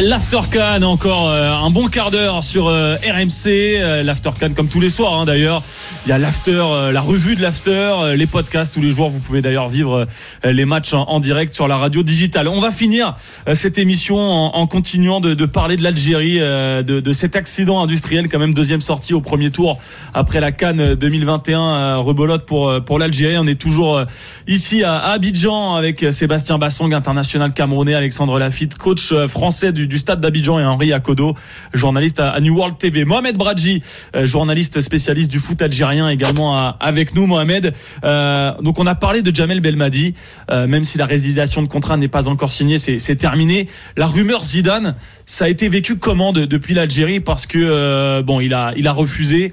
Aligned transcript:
L'Aftercan, 0.00 0.82
encore 0.82 1.28
euh, 1.28 1.50
un 1.50 1.70
bon 1.70 1.88
quart 1.88 2.12
d'heure 2.12 2.44
sur 2.44 2.68
euh, 2.68 2.94
RMC. 2.94 3.48
Euh, 3.48 4.02
L'Aftercan, 4.04 4.50
comme 4.54 4.68
tous 4.68 4.78
les 4.78 4.90
soirs 4.90 5.14
hein, 5.14 5.24
d'ailleurs. 5.24 5.60
Il 6.06 6.10
y 6.10 6.12
a 6.12 6.18
l'After, 6.18 6.64
la 6.92 7.00
revue 7.00 7.34
de 7.34 7.42
l'After, 7.42 8.14
les 8.16 8.26
podcasts 8.26 8.72
tous 8.72 8.80
les 8.80 8.92
jours. 8.92 9.10
Vous 9.10 9.18
pouvez 9.18 9.42
d'ailleurs 9.42 9.68
vivre 9.68 10.06
les 10.44 10.64
matchs 10.64 10.94
en, 10.94 11.20
direct 11.20 11.52
sur 11.52 11.68
la 11.68 11.76
radio 11.76 12.02
digitale. 12.02 12.48
On 12.48 12.60
va 12.60 12.70
finir 12.70 13.14
cette 13.52 13.76
émission 13.76 14.16
en, 14.16 14.66
continuant 14.66 15.20
de, 15.20 15.44
parler 15.44 15.76
de 15.76 15.82
l'Algérie, 15.82 16.38
de, 16.38 16.82
de, 16.82 17.12
cet 17.12 17.36
accident 17.36 17.82
industriel, 17.82 18.28
quand 18.30 18.38
même 18.38 18.54
deuxième 18.54 18.80
sortie 18.80 19.12
au 19.12 19.20
premier 19.20 19.50
tour 19.50 19.78
après 20.14 20.40
la 20.40 20.50
Cannes 20.50 20.94
2021. 20.94 21.96
rebolote 21.96 22.46
pour, 22.46 22.82
pour 22.84 22.98
l'Algérie. 22.98 23.36
On 23.36 23.46
est 23.46 23.60
toujours 23.60 24.02
ici 24.46 24.82
à 24.84 24.96
Abidjan 24.98 25.74
avec 25.74 26.06
Sébastien 26.10 26.56
Bassong, 26.56 26.94
international 26.94 27.52
camerounais, 27.52 27.94
Alexandre 27.94 28.38
Lafitte, 28.38 28.78
coach 28.78 29.12
français 29.26 29.72
du 29.86 29.98
stade 29.98 30.20
d'Abidjan 30.20 30.58
et 30.58 30.64
Henri 30.64 30.92
Akodo, 30.92 31.34
journaliste 31.72 32.20
à 32.20 32.40
New 32.40 32.56
World 32.56 32.78
TV. 32.78 33.04
Mohamed 33.04 33.36
Bradji, 33.36 33.82
euh, 34.14 34.26
journaliste 34.26 34.80
spécialiste 34.80 35.30
du 35.30 35.38
foot 35.38 35.60
algérien 35.62 36.08
également 36.08 36.56
avec 36.78 37.14
nous. 37.14 37.26
Mohamed, 37.26 37.74
euh, 38.04 38.52
donc 38.62 38.78
on 38.78 38.86
a 38.86 38.94
parlé 38.94 39.22
de 39.22 39.34
Jamel 39.34 39.60
Belmadi, 39.60 40.14
euh, 40.50 40.66
même 40.66 40.84
si 40.84 40.98
la 40.98 41.06
résiliation 41.06 41.62
de 41.62 41.68
contrat 41.68 41.96
n'est 41.96 42.08
pas 42.08 42.28
encore 42.28 42.52
signée, 42.52 42.78
c'est 42.78 43.16
terminé. 43.16 43.68
La 43.96 44.06
rumeur 44.06 44.44
Zidane, 44.44 44.94
ça 45.26 45.44
a 45.44 45.48
été 45.48 45.68
vécu 45.68 45.96
comment 45.96 46.32
depuis 46.32 46.74
l'Algérie? 46.74 47.20
Parce 47.20 47.46
que 47.46 48.20
bon, 48.22 48.40
il 48.40 48.54
a 48.54 48.72
il 48.76 48.86
a 48.86 48.92
refusé, 48.92 49.52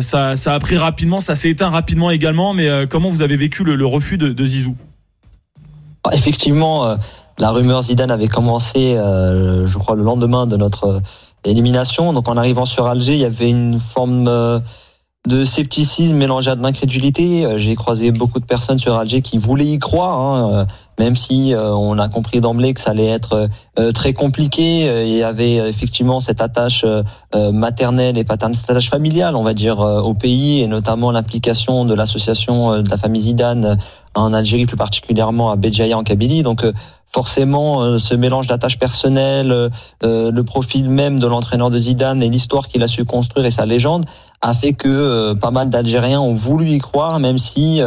ça 0.00 0.36
ça 0.36 0.54
a 0.54 0.58
pris 0.58 0.76
rapidement, 0.76 1.20
ça 1.20 1.34
s'est 1.34 1.50
éteint 1.50 1.70
rapidement 1.70 2.10
également. 2.10 2.54
Mais 2.54 2.86
comment 2.88 3.08
vous 3.08 3.22
avez 3.22 3.36
vécu 3.36 3.64
le, 3.64 3.86
refus 3.86 4.18
de, 4.18 4.28
de 4.28 4.46
Zizou? 4.46 4.76
Effectivement 6.12 6.96
la 7.38 7.50
rumeur 7.50 7.82
Zidane 7.82 8.10
avait 8.10 8.28
commencé, 8.28 8.96
euh, 8.96 9.66
je 9.66 9.78
crois, 9.78 9.96
le 9.96 10.02
lendemain 10.02 10.46
de 10.46 10.56
notre 10.56 10.86
euh, 10.86 11.00
élimination. 11.44 12.12
Donc 12.12 12.28
en 12.28 12.36
arrivant 12.36 12.64
sur 12.64 12.86
Alger, 12.86 13.14
il 13.14 13.20
y 13.20 13.24
avait 13.24 13.50
une 13.50 13.78
forme 13.78 14.26
euh, 14.26 14.58
de 15.28 15.44
scepticisme 15.44 16.16
mélangé 16.16 16.50
à 16.50 16.56
de 16.56 16.62
l'incrédulité. 16.62 17.46
J'ai 17.56 17.74
croisé 17.74 18.10
beaucoup 18.10 18.40
de 18.40 18.46
personnes 18.46 18.78
sur 18.78 18.96
Alger 18.96 19.20
qui 19.22 19.38
voulaient 19.38 19.66
y 19.66 19.78
croire, 19.78 20.18
hein, 20.18 20.66
même 21.00 21.16
si 21.16 21.52
on 21.56 21.98
a 21.98 22.08
compris 22.08 22.40
d'emblée 22.40 22.72
que 22.72 22.80
ça 22.80 22.92
allait 22.92 23.08
être 23.08 23.48
très 23.92 24.12
compliqué. 24.12 25.04
Il 25.04 25.16
y 25.16 25.24
avait 25.24 25.56
effectivement 25.56 26.20
cette 26.20 26.40
attache 26.40 26.86
maternelle 27.34 28.16
et 28.16 28.22
paternelle, 28.22 28.56
cette 28.56 28.70
attache 28.70 28.88
familiale, 28.88 29.34
on 29.34 29.42
va 29.42 29.52
dire, 29.52 29.80
au 29.80 30.14
pays, 30.14 30.62
et 30.62 30.68
notamment 30.68 31.10
l'implication 31.10 31.84
de 31.84 31.94
l'association 31.94 32.80
de 32.82 32.88
la 32.88 32.96
famille 32.96 33.22
Zidane 33.22 33.78
en 34.14 34.32
Algérie, 34.32 34.66
plus 34.66 34.76
particulièrement 34.76 35.50
à 35.50 35.56
Béjaïa 35.56 35.98
en 35.98 36.04
Kabylie. 36.04 36.44
Donc 36.44 36.64
forcément 37.12 37.82
euh, 37.82 37.98
ce 37.98 38.14
mélange 38.14 38.46
d'attaches 38.46 38.78
personnelles, 38.78 39.50
euh, 39.50 39.70
euh, 40.04 40.30
le 40.30 40.44
profil 40.44 40.90
même 40.90 41.18
de 41.18 41.26
l'entraîneur 41.26 41.70
de 41.70 41.78
Zidane 41.78 42.22
et 42.22 42.28
l'histoire 42.28 42.68
qu'il 42.68 42.82
a 42.82 42.88
su 42.88 43.06
construire 43.06 43.46
et 43.46 43.50
sa 43.50 43.64
légende 43.64 44.04
a 44.42 44.52
fait 44.52 44.74
que 44.74 45.32
pas 45.32 45.50
mal 45.50 45.70
d'Algériens 45.70 46.20
ont 46.20 46.34
voulu 46.34 46.68
y 46.68 46.78
croire, 46.78 47.18
même 47.18 47.38
si 47.38 47.80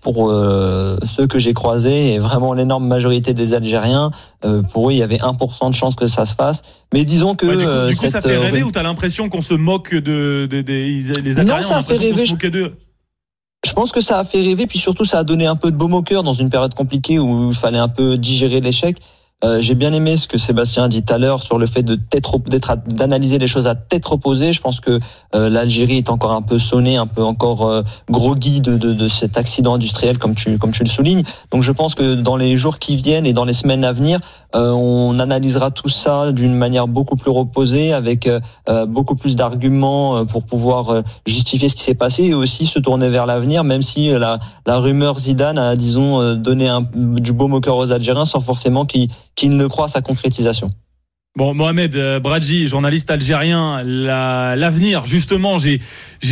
pour 0.00 0.32
ceux 0.32 1.26
que 1.26 1.38
j'ai 1.38 1.52
croisés 1.52 2.14
et 2.14 2.18
vraiment 2.18 2.54
l'énorme 2.54 2.88
majorité 2.88 3.34
des 3.34 3.52
Algériens, 3.52 4.10
pour 4.72 4.88
eux 4.88 4.92
il 4.94 4.98
y 4.98 5.02
avait 5.02 5.18
1% 5.18 5.70
de 5.70 5.74
chance 5.74 5.94
que 5.94 6.06
ça 6.06 6.24
se 6.24 6.34
fasse. 6.34 6.62
Mais 6.94 7.04
disons 7.04 7.34
que 7.34 7.86
du 7.86 7.94
coup, 7.94 8.06
ça 8.08 8.22
fait 8.22 8.38
rêver 8.38 8.62
ou 8.62 8.70
t'as 8.70 8.82
l'impression 8.82 9.28
qu'on 9.28 9.42
se 9.42 9.54
moque 9.54 9.94
de, 9.94 10.46
des 10.46 11.10
Algériens 11.38 11.44
Non, 11.44 11.62
ça 11.62 11.82
fait 11.82 11.98
rêver. 11.98 12.24
Je 13.66 13.72
pense 13.72 13.90
que 13.90 14.00
ça 14.00 14.18
a 14.18 14.24
fait 14.24 14.40
rêver, 14.40 14.66
puis 14.66 14.78
surtout 14.78 15.04
ça 15.04 15.18
a 15.18 15.24
donné 15.24 15.46
un 15.46 15.56
peu 15.56 15.70
de 15.70 15.76
baume 15.76 15.94
au 15.94 16.02
cœur 16.02 16.22
dans 16.22 16.32
une 16.32 16.48
période 16.48 16.74
compliquée 16.74 17.18
où 17.18 17.50
il 17.50 17.56
fallait 17.56 17.78
un 17.78 17.88
peu 17.88 18.16
digérer 18.16 18.60
l'échec. 18.60 18.98
Euh, 19.44 19.60
j'ai 19.60 19.76
bien 19.76 19.92
aimé 19.92 20.16
ce 20.16 20.26
que 20.26 20.36
Sébastien 20.36 20.84
a 20.84 20.88
dit 20.88 21.04
tout 21.04 21.14
à 21.14 21.18
l'heure 21.18 21.44
sur 21.44 21.58
le 21.58 21.66
fait 21.66 21.84
de 21.84 21.96
d'analyser 22.88 23.38
les 23.38 23.46
choses 23.46 23.68
à 23.68 23.76
tête 23.76 24.04
reposée. 24.04 24.52
Je 24.52 24.60
pense 24.60 24.80
que 24.80 24.98
euh, 25.36 25.48
l'Algérie 25.48 25.98
est 25.98 26.10
encore 26.10 26.32
un 26.32 26.42
peu 26.42 26.58
sonnée, 26.58 26.96
un 26.96 27.06
peu 27.06 27.22
encore 27.22 27.68
euh, 27.68 27.82
groggy 28.10 28.60
de, 28.60 28.76
de, 28.76 28.92
de, 28.92 29.06
cet 29.06 29.38
accident 29.38 29.74
industriel 29.74 30.18
comme 30.18 30.34
tu 30.34 30.58
comme 30.58 30.72
tu 30.72 30.82
le 30.82 30.88
soulignes. 30.88 31.22
Donc 31.52 31.62
je 31.62 31.70
pense 31.70 31.94
que 31.94 32.16
dans 32.16 32.36
les 32.36 32.56
jours 32.56 32.80
qui 32.80 32.96
viennent 32.96 33.26
et 33.26 33.32
dans 33.32 33.44
les 33.44 33.52
semaines 33.52 33.84
à 33.84 33.92
venir, 33.92 34.18
euh, 34.54 34.70
on 34.72 35.18
analysera 35.18 35.70
tout 35.70 35.88
ça 35.88 36.32
d'une 36.32 36.54
manière 36.54 36.88
beaucoup 36.88 37.16
plus 37.16 37.30
reposée, 37.30 37.92
avec 37.92 38.28
beaucoup 38.88 39.14
plus 39.14 39.36
d'arguments 39.36 40.24
pour 40.26 40.44
pouvoir 40.44 41.02
justifier 41.26 41.68
ce 41.68 41.76
qui 41.76 41.82
s'est 41.82 41.94
passé 41.94 42.24
et 42.24 42.34
aussi 42.34 42.66
se 42.66 42.78
tourner 42.78 43.08
vers 43.08 43.26
l'avenir, 43.26 43.64
même 43.64 43.82
si 43.82 44.08
la, 44.08 44.38
la 44.66 44.78
rumeur 44.78 45.18
Zidane 45.18 45.58
a 45.58 45.76
disons 45.76 46.34
donné 46.34 46.68
un, 46.68 46.86
du 46.94 47.32
beau 47.32 47.48
au 47.48 47.60
cœur 47.60 47.76
aux 47.76 47.92
Algériens 47.92 48.24
sans 48.24 48.40
forcément 48.40 48.84
qu'ils 48.86 49.08
qu'il 49.34 49.56
ne 49.56 49.66
croit 49.66 49.86
à 49.86 49.88
sa 49.88 50.00
concrétisation. 50.00 50.70
Bon, 51.38 51.54
Mohamed 51.54 51.94
euh, 51.94 52.18
Bradji, 52.18 52.66
journaliste 52.66 53.12
algérien, 53.12 53.84
l'avenir, 53.84 55.06
justement, 55.06 55.56
j'ai 55.56 55.80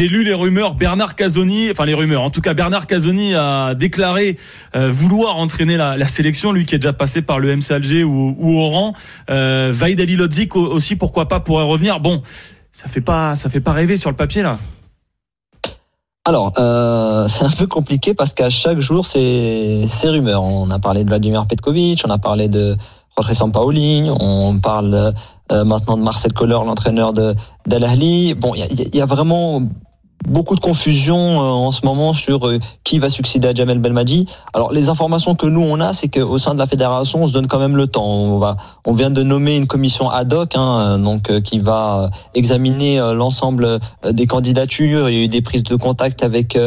lu 0.08 0.24
les 0.24 0.34
rumeurs. 0.34 0.74
Bernard 0.74 1.14
Casoni, 1.14 1.70
enfin 1.70 1.84
les 1.84 1.94
rumeurs, 1.94 2.22
en 2.22 2.30
tout 2.30 2.40
cas 2.40 2.54
Bernard 2.54 2.88
Casoni 2.88 3.32
a 3.36 3.76
déclaré 3.76 4.36
euh, 4.74 4.90
vouloir 4.90 5.36
entraîner 5.36 5.76
la, 5.76 5.96
la, 5.96 6.08
sélection, 6.08 6.50
lui 6.50 6.66
qui 6.66 6.74
est 6.74 6.78
déjà 6.78 6.92
passé 6.92 7.22
par 7.22 7.38
le 7.38 7.54
MC 7.54 7.70
Alger 7.70 8.02
ou, 8.02 8.34
ou 8.36 8.58
Oran. 8.58 8.94
Euh, 9.30 9.72
aussi, 10.56 10.96
pourquoi 10.96 11.28
pas, 11.28 11.38
pourrait 11.38 11.62
revenir. 11.62 12.00
Bon, 12.00 12.20
ça 12.72 12.88
fait 12.88 13.00
pas, 13.00 13.36
ça 13.36 13.48
fait 13.48 13.60
pas 13.60 13.74
rêver 13.74 13.98
sur 13.98 14.10
le 14.10 14.16
papier 14.16 14.42
là. 14.42 14.58
Alors, 16.26 16.52
euh, 16.58 17.28
c'est 17.28 17.44
un 17.44 17.50
peu 17.50 17.68
compliqué 17.68 18.12
parce 18.12 18.34
qu'à 18.34 18.50
chaque 18.50 18.80
jour, 18.80 19.06
c'est 19.06 19.86
ces 19.88 20.08
rumeurs. 20.08 20.42
On 20.42 20.68
a 20.70 20.80
parlé 20.80 21.04
de 21.04 21.08
Vladimir 21.08 21.46
Petkovic, 21.46 22.02
on 22.04 22.10
a 22.10 22.18
parlé 22.18 22.48
de 22.48 22.76
Jorge 23.18 23.32
Sampaoli, 23.32 24.10
on 24.20 24.58
parle 24.58 25.14
euh, 25.50 25.64
maintenant 25.64 25.96
de 25.96 26.02
Marcel 26.02 26.34
Kohler, 26.34 26.58
l'entraîneur 26.66 27.14
de 27.14 27.34
d'Al. 27.66 27.86
Bon, 28.36 28.52
il 28.54 28.94
y 28.94 29.00
a, 29.00 29.06
vraiment 29.06 29.62
beaucoup 30.28 30.54
de 30.54 30.60
confusion 30.60 31.16
euh, 31.16 31.48
en 31.48 31.72
ce 31.72 31.86
moment 31.86 32.12
sur 32.12 32.46
euh, 32.46 32.58
qui 32.84 32.98
va 32.98 33.08
succéder 33.08 33.48
à 33.48 33.54
Jamel 33.54 33.78
Belmadi. 33.78 34.26
Alors 34.52 34.70
les 34.70 34.90
informations 34.90 35.34
que 35.34 35.46
nous 35.46 35.62
on 35.62 35.80
a, 35.80 35.94
c'est 35.94 36.08
qu'au 36.08 36.36
sein 36.36 36.52
de 36.52 36.58
la 36.58 36.66
fédération, 36.66 37.22
on 37.22 37.26
se 37.26 37.32
donne 37.32 37.46
quand 37.46 37.58
même 37.58 37.78
le 37.78 37.86
temps. 37.86 38.06
On 38.06 38.38
va, 38.38 38.58
on 38.84 38.92
vient 38.92 39.10
de 39.10 39.22
nommer 39.22 39.56
une 39.56 39.66
commission 39.66 40.10
ad 40.10 40.30
hoc, 40.34 40.54
hein, 40.54 40.98
donc 40.98 41.40
qui 41.40 41.58
va 41.58 42.10
examiner 42.34 42.98
l'ensemble 43.14 43.78
des 44.06 44.26
candidatures. 44.26 45.08
Il 45.08 45.16
y 45.16 45.20
a 45.20 45.24
eu 45.24 45.28
des 45.28 45.40
prises 45.40 45.64
de 45.64 45.76
contact 45.76 46.22
avec 46.22 46.58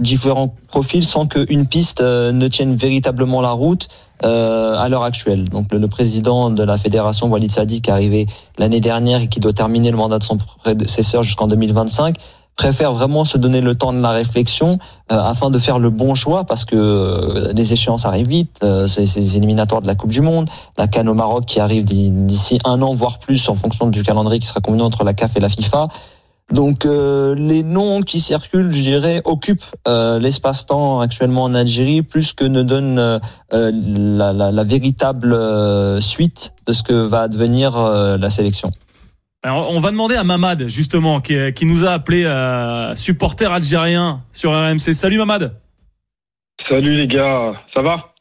différents 0.00 0.54
profils 0.68 1.04
sans 1.04 1.26
qu'une 1.26 1.66
piste 1.66 2.00
ne 2.00 2.48
tienne 2.48 2.76
véritablement 2.76 3.42
la 3.42 3.50
route. 3.50 3.88
À 4.22 4.88
l'heure 4.88 5.04
actuelle. 5.04 5.48
Donc 5.48 5.72
le, 5.72 5.88
président 5.88 6.50
de 6.50 6.62
la 6.62 6.76
fédération, 6.76 7.28
Walid 7.28 7.50
Sadi, 7.50 7.80
qui 7.80 7.90
est 7.90 7.92
arrivé 7.92 8.26
l'année 8.58 8.80
dernière 8.80 9.20
et 9.20 9.28
qui 9.28 9.40
doit 9.40 9.52
terminer 9.52 9.90
le 9.90 9.96
mandat 9.96 10.18
de 10.18 10.24
son 10.24 10.38
prédécesseur 10.62 11.22
jusqu'en 11.22 11.46
2025, 11.46 12.16
préfère 12.58 12.92
vraiment 12.92 13.24
se 13.24 13.38
donner 13.38 13.60
le 13.60 13.76
temps 13.76 13.92
de 13.92 14.00
la 14.00 14.10
réflexion 14.10 14.78
euh, 15.12 15.18
afin 15.18 15.48
de 15.48 15.58
faire 15.60 15.78
le 15.78 15.90
bon 15.90 16.16
choix 16.16 16.42
parce 16.42 16.64
que 16.64 16.74
euh, 16.74 17.52
les 17.54 17.72
échéances 17.72 18.04
arrivent 18.04 18.28
vite, 18.28 18.58
euh, 18.64 18.88
c'est 18.88 19.02
les 19.02 19.36
éliminatoires 19.36 19.80
de 19.80 19.86
la 19.86 19.94
Coupe 19.94 20.10
du 20.10 20.20
Monde, 20.20 20.50
la 20.76 20.88
Cannes 20.88 21.08
au 21.08 21.14
Maroc 21.14 21.46
qui 21.46 21.60
arrive 21.60 21.84
d'ici 21.84 22.58
un 22.64 22.82
an 22.82 22.92
voire 22.94 23.20
plus 23.20 23.48
en 23.48 23.54
fonction 23.54 23.86
du 23.86 24.02
calendrier 24.02 24.40
qui 24.40 24.48
sera 24.48 24.60
combiné 24.60 24.82
entre 24.82 25.04
la 25.04 25.14
CAF 25.14 25.36
et 25.36 25.40
la 25.40 25.48
FIFA. 25.48 25.88
Donc 26.52 26.84
les 26.84 27.62
noms 27.62 28.00
qui 28.00 28.20
circulent, 28.20 28.72
je 28.72 28.80
dirais, 28.80 29.20
occupent 29.24 29.64
l'espace-temps 29.86 31.00
actuellement 31.00 31.42
en 31.42 31.54
Algérie 31.54 32.02
plus 32.02 32.32
que 32.32 32.44
ne 32.44 32.62
donnent 32.62 33.20
la, 33.52 34.32
la, 34.32 34.52
la, 34.52 34.64
véritable 34.64 35.36
suite 36.00 36.54
de 36.66 36.72
ce 36.72 36.82
que 36.82 36.94
va 36.94 37.28
devenir 37.28 37.76
la 37.76 38.30
sélection. 38.30 38.72
Alors, 39.44 39.70
on 39.70 39.78
va 39.78 39.92
demander 39.92 40.16
à 40.16 40.24
Mamad, 40.24 40.66
justement, 40.66 41.20
qui, 41.20 41.52
qui 41.52 41.64
nous 41.64 41.84
a 41.84 41.90
appelé 41.90 42.24
euh, 42.24 42.96
supporter 42.96 43.52
algérien 43.52 44.24
sur 44.32 44.50
RMC. 44.50 44.92
Salut 44.92 45.16
Mamad. 45.16 45.54
Salut 46.68 46.96
les 46.96 47.06
gars, 47.06 47.52
ça 47.72 47.80
va? 47.80 48.14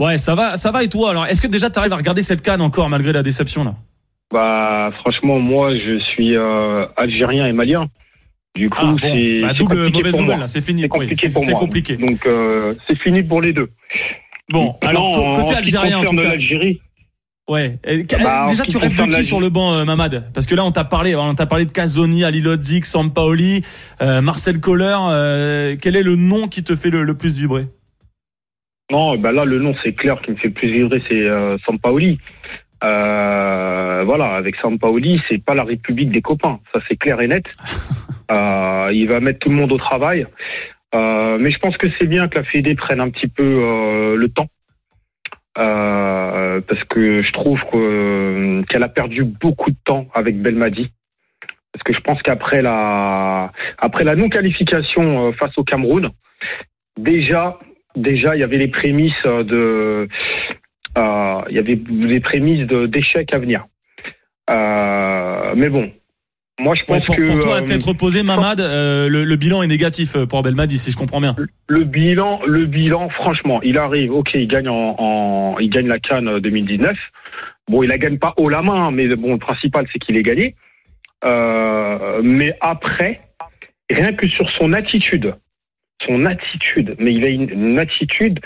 Ouais, 0.00 0.18
ça 0.18 0.34
va, 0.34 0.56
ça 0.56 0.72
va 0.72 0.82
et 0.82 0.88
toi? 0.88 1.10
Alors, 1.10 1.26
est-ce 1.26 1.40
que 1.40 1.46
déjà 1.46 1.70
tu 1.70 1.78
arrives 1.78 1.92
à 1.92 1.96
regarder 1.96 2.22
cette 2.22 2.42
canne 2.42 2.60
encore 2.60 2.88
malgré 2.88 3.12
la 3.12 3.22
déception 3.22 3.62
là? 3.62 3.74
Bah, 4.32 4.90
franchement, 5.00 5.38
moi, 5.38 5.74
je 5.74 5.98
suis 5.98 6.36
euh, 6.36 6.86
algérien 6.96 7.46
et 7.46 7.52
malien. 7.52 7.88
Du 8.58 8.68
coup, 8.68 8.76
ah, 8.80 8.94
c'est 9.00 9.40
bah, 9.42 9.52
double 9.54 9.90
mauvaise 9.90 10.16
nouvelle. 10.16 10.48
C'est 10.48 10.60
fini. 10.60 10.82
C'est 10.82 10.88
compliqué 10.88 11.28
pour 11.28 11.44
moi. 11.44 11.58
compliqué. 11.58 11.96
Donc, 11.96 12.26
euh, 12.26 12.74
c'est 12.86 12.98
fini 12.98 13.22
pour 13.22 13.40
les 13.40 13.52
deux. 13.52 13.68
Bon, 14.50 14.74
alors 14.82 15.12
côté 15.34 15.54
algérien, 15.54 15.98
en 15.98 16.04
tout 16.04 16.16
cas. 16.16 16.34
Ouais. 17.48 17.78
Bah, 18.20 18.46
déjà, 18.48 18.64
tu 18.64 18.76
rêves 18.76 18.94
de 18.94 19.14
qui 19.14 19.24
sur 19.24 19.40
le 19.40 19.48
banc, 19.48 19.72
euh, 19.72 19.84
Mamad? 19.84 20.30
Parce 20.34 20.46
que 20.46 20.54
là, 20.54 20.64
on 20.64 20.72
t'a 20.72 20.84
parlé, 20.84 21.14
on 21.14 21.34
t'a 21.34 21.46
parlé 21.46 21.64
de 21.64 21.72
Casoni, 21.72 22.24
Ali 22.24 22.42
Lodzik, 22.42 22.84
Sampaoli, 22.84 23.62
euh, 24.02 24.20
Marcel 24.20 24.60
Kohler. 24.60 25.76
Quel 25.80 25.96
est 25.96 26.02
le 26.02 26.16
nom 26.16 26.48
qui 26.48 26.64
te 26.64 26.74
fait 26.74 26.90
le, 26.90 27.14
plus 27.14 27.38
vibrer? 27.38 27.66
Non, 28.90 29.16
bah 29.18 29.32
là, 29.32 29.44
le 29.44 29.60
nom, 29.60 29.74
c'est 29.82 29.92
clair 29.92 30.20
qui 30.20 30.32
me 30.32 30.36
fait 30.36 30.48
le 30.48 30.54
plus 30.54 30.72
vibrer, 30.72 31.02
c'est 31.08 31.26
Sampaoli. 31.64 32.18
Euh, 32.84 34.02
voilà, 34.04 34.34
avec 34.34 34.56
Sampaoli, 34.56 35.20
c'est 35.28 35.42
pas 35.42 35.54
la 35.54 35.64
République 35.64 36.10
des 36.10 36.22
copains, 36.22 36.60
ça 36.72 36.80
c'est 36.88 36.96
clair 36.96 37.20
et 37.20 37.28
net. 37.28 37.46
Euh, 38.30 38.90
il 38.92 39.08
va 39.08 39.20
mettre 39.20 39.38
tout 39.38 39.48
le 39.48 39.54
monde 39.54 39.72
au 39.72 39.78
travail. 39.78 40.26
Euh, 40.94 41.38
mais 41.40 41.50
je 41.50 41.58
pense 41.60 41.78
que 41.78 41.86
c'est 41.98 42.06
bien 42.06 42.28
que 42.28 42.36
la 42.36 42.44
Fédé 42.44 42.74
prenne 42.74 43.00
un 43.00 43.08
petit 43.08 43.26
peu 43.26 44.14
le 44.14 44.28
temps. 44.28 44.48
Parce 45.54 46.84
que 46.90 47.22
je 47.22 47.32
trouve 47.32 47.58
que- 47.72 48.62
qu'elle 48.68 48.82
a 48.82 48.88
perdu 48.90 49.24
beaucoup 49.24 49.70
de 49.70 49.78
temps 49.82 50.08
avec 50.12 50.42
Belmadi. 50.42 50.92
Parce 51.72 51.82
que 51.84 51.94
je 51.94 52.00
pense 52.00 52.20
qu'après 52.20 52.60
la, 52.60 53.50
après 53.78 54.04
la 54.04 54.14
non-qualification 54.14 55.32
face 55.32 55.56
au 55.56 55.64
Cameroun, 55.64 56.10
déjà, 56.98 57.58
déjà, 57.96 58.36
il 58.36 58.40
y 58.40 58.44
avait 58.44 58.58
les 58.58 58.68
prémices 58.68 59.24
de, 59.24 60.06
il 60.96 61.54
y 61.54 61.58
avait 61.58 61.76
des 61.76 62.20
prémices 62.20 62.66
de- 62.66 62.86
d'échecs 62.86 63.32
à 63.32 63.38
venir. 63.38 63.64
Euh, 64.50 65.52
mais 65.56 65.68
bon, 65.68 65.90
moi 66.58 66.74
je 66.74 66.80
Ouais, 66.82 66.98
pense 66.98 67.04
pour, 67.04 67.16
que 67.16 67.22
pour 67.26 67.38
toi, 67.38 67.56
à 67.58 67.62
euh, 67.62 67.66
tête 67.66 67.82
reposée, 67.82 68.22
Mamad, 68.22 68.60
euh, 68.60 69.08
le, 69.08 69.24
le 69.24 69.36
bilan 69.36 69.62
est 69.62 69.66
négatif 69.66 70.16
euh, 70.16 70.26
pour 70.26 70.42
Belmadi, 70.42 70.78
si 70.78 70.90
je 70.90 70.96
comprends 70.96 71.20
bien. 71.20 71.36
le 71.68 71.84
bilan, 71.84 72.40
le 72.46 72.64
bilan, 72.66 73.10
franchement, 73.10 73.60
il 73.62 73.76
arrive. 73.78 74.12
Ok, 74.12 74.30
il 74.34 74.48
gagne 74.48 74.68
en, 74.68 74.96
en- 74.98 75.58
il 75.58 75.68
gagne 75.70 75.86
la 75.88 75.98
Cannes 75.98 76.38
2019. 76.40 76.96
Bon, 77.68 77.82
il 77.82 77.88
la 77.90 77.98
gagne 77.98 78.18
pas 78.18 78.32
haut 78.38 78.48
la 78.48 78.62
main, 78.62 78.90
mais 78.90 79.08
bon, 79.16 79.32
le 79.34 79.38
principal 79.38 79.86
c'est 79.92 79.98
qu'il 79.98 80.16
est 80.16 80.22
gagné. 80.22 80.54
Euh, 81.24 82.20
mais 82.22 82.56
après, 82.60 83.20
rien 83.90 84.12
que 84.14 84.26
sur 84.28 84.48
son 84.52 84.72
attitude, 84.72 85.34
son 86.06 86.24
attitude, 86.26 86.94
mais 86.98 87.12
il 87.12 87.24
a 87.24 87.28
une, 87.28 87.50
une 87.50 87.78
attitude 87.78 88.38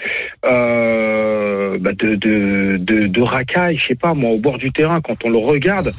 euh, 0.47 1.79
bah, 1.79 1.93
de, 1.93 2.15
de, 2.15 2.77
de, 2.79 3.07
de 3.07 3.21
racaille, 3.21 3.79
je 3.79 3.89
sais 3.89 3.95
pas 3.95 4.15
moi, 4.15 4.31
au 4.31 4.39
bord 4.39 4.59
du 4.59 4.73
terrain 4.73 5.01
quand 5.01 5.25
on 5.25 5.31
le 5.31 5.39
regarde. 5.39 5.93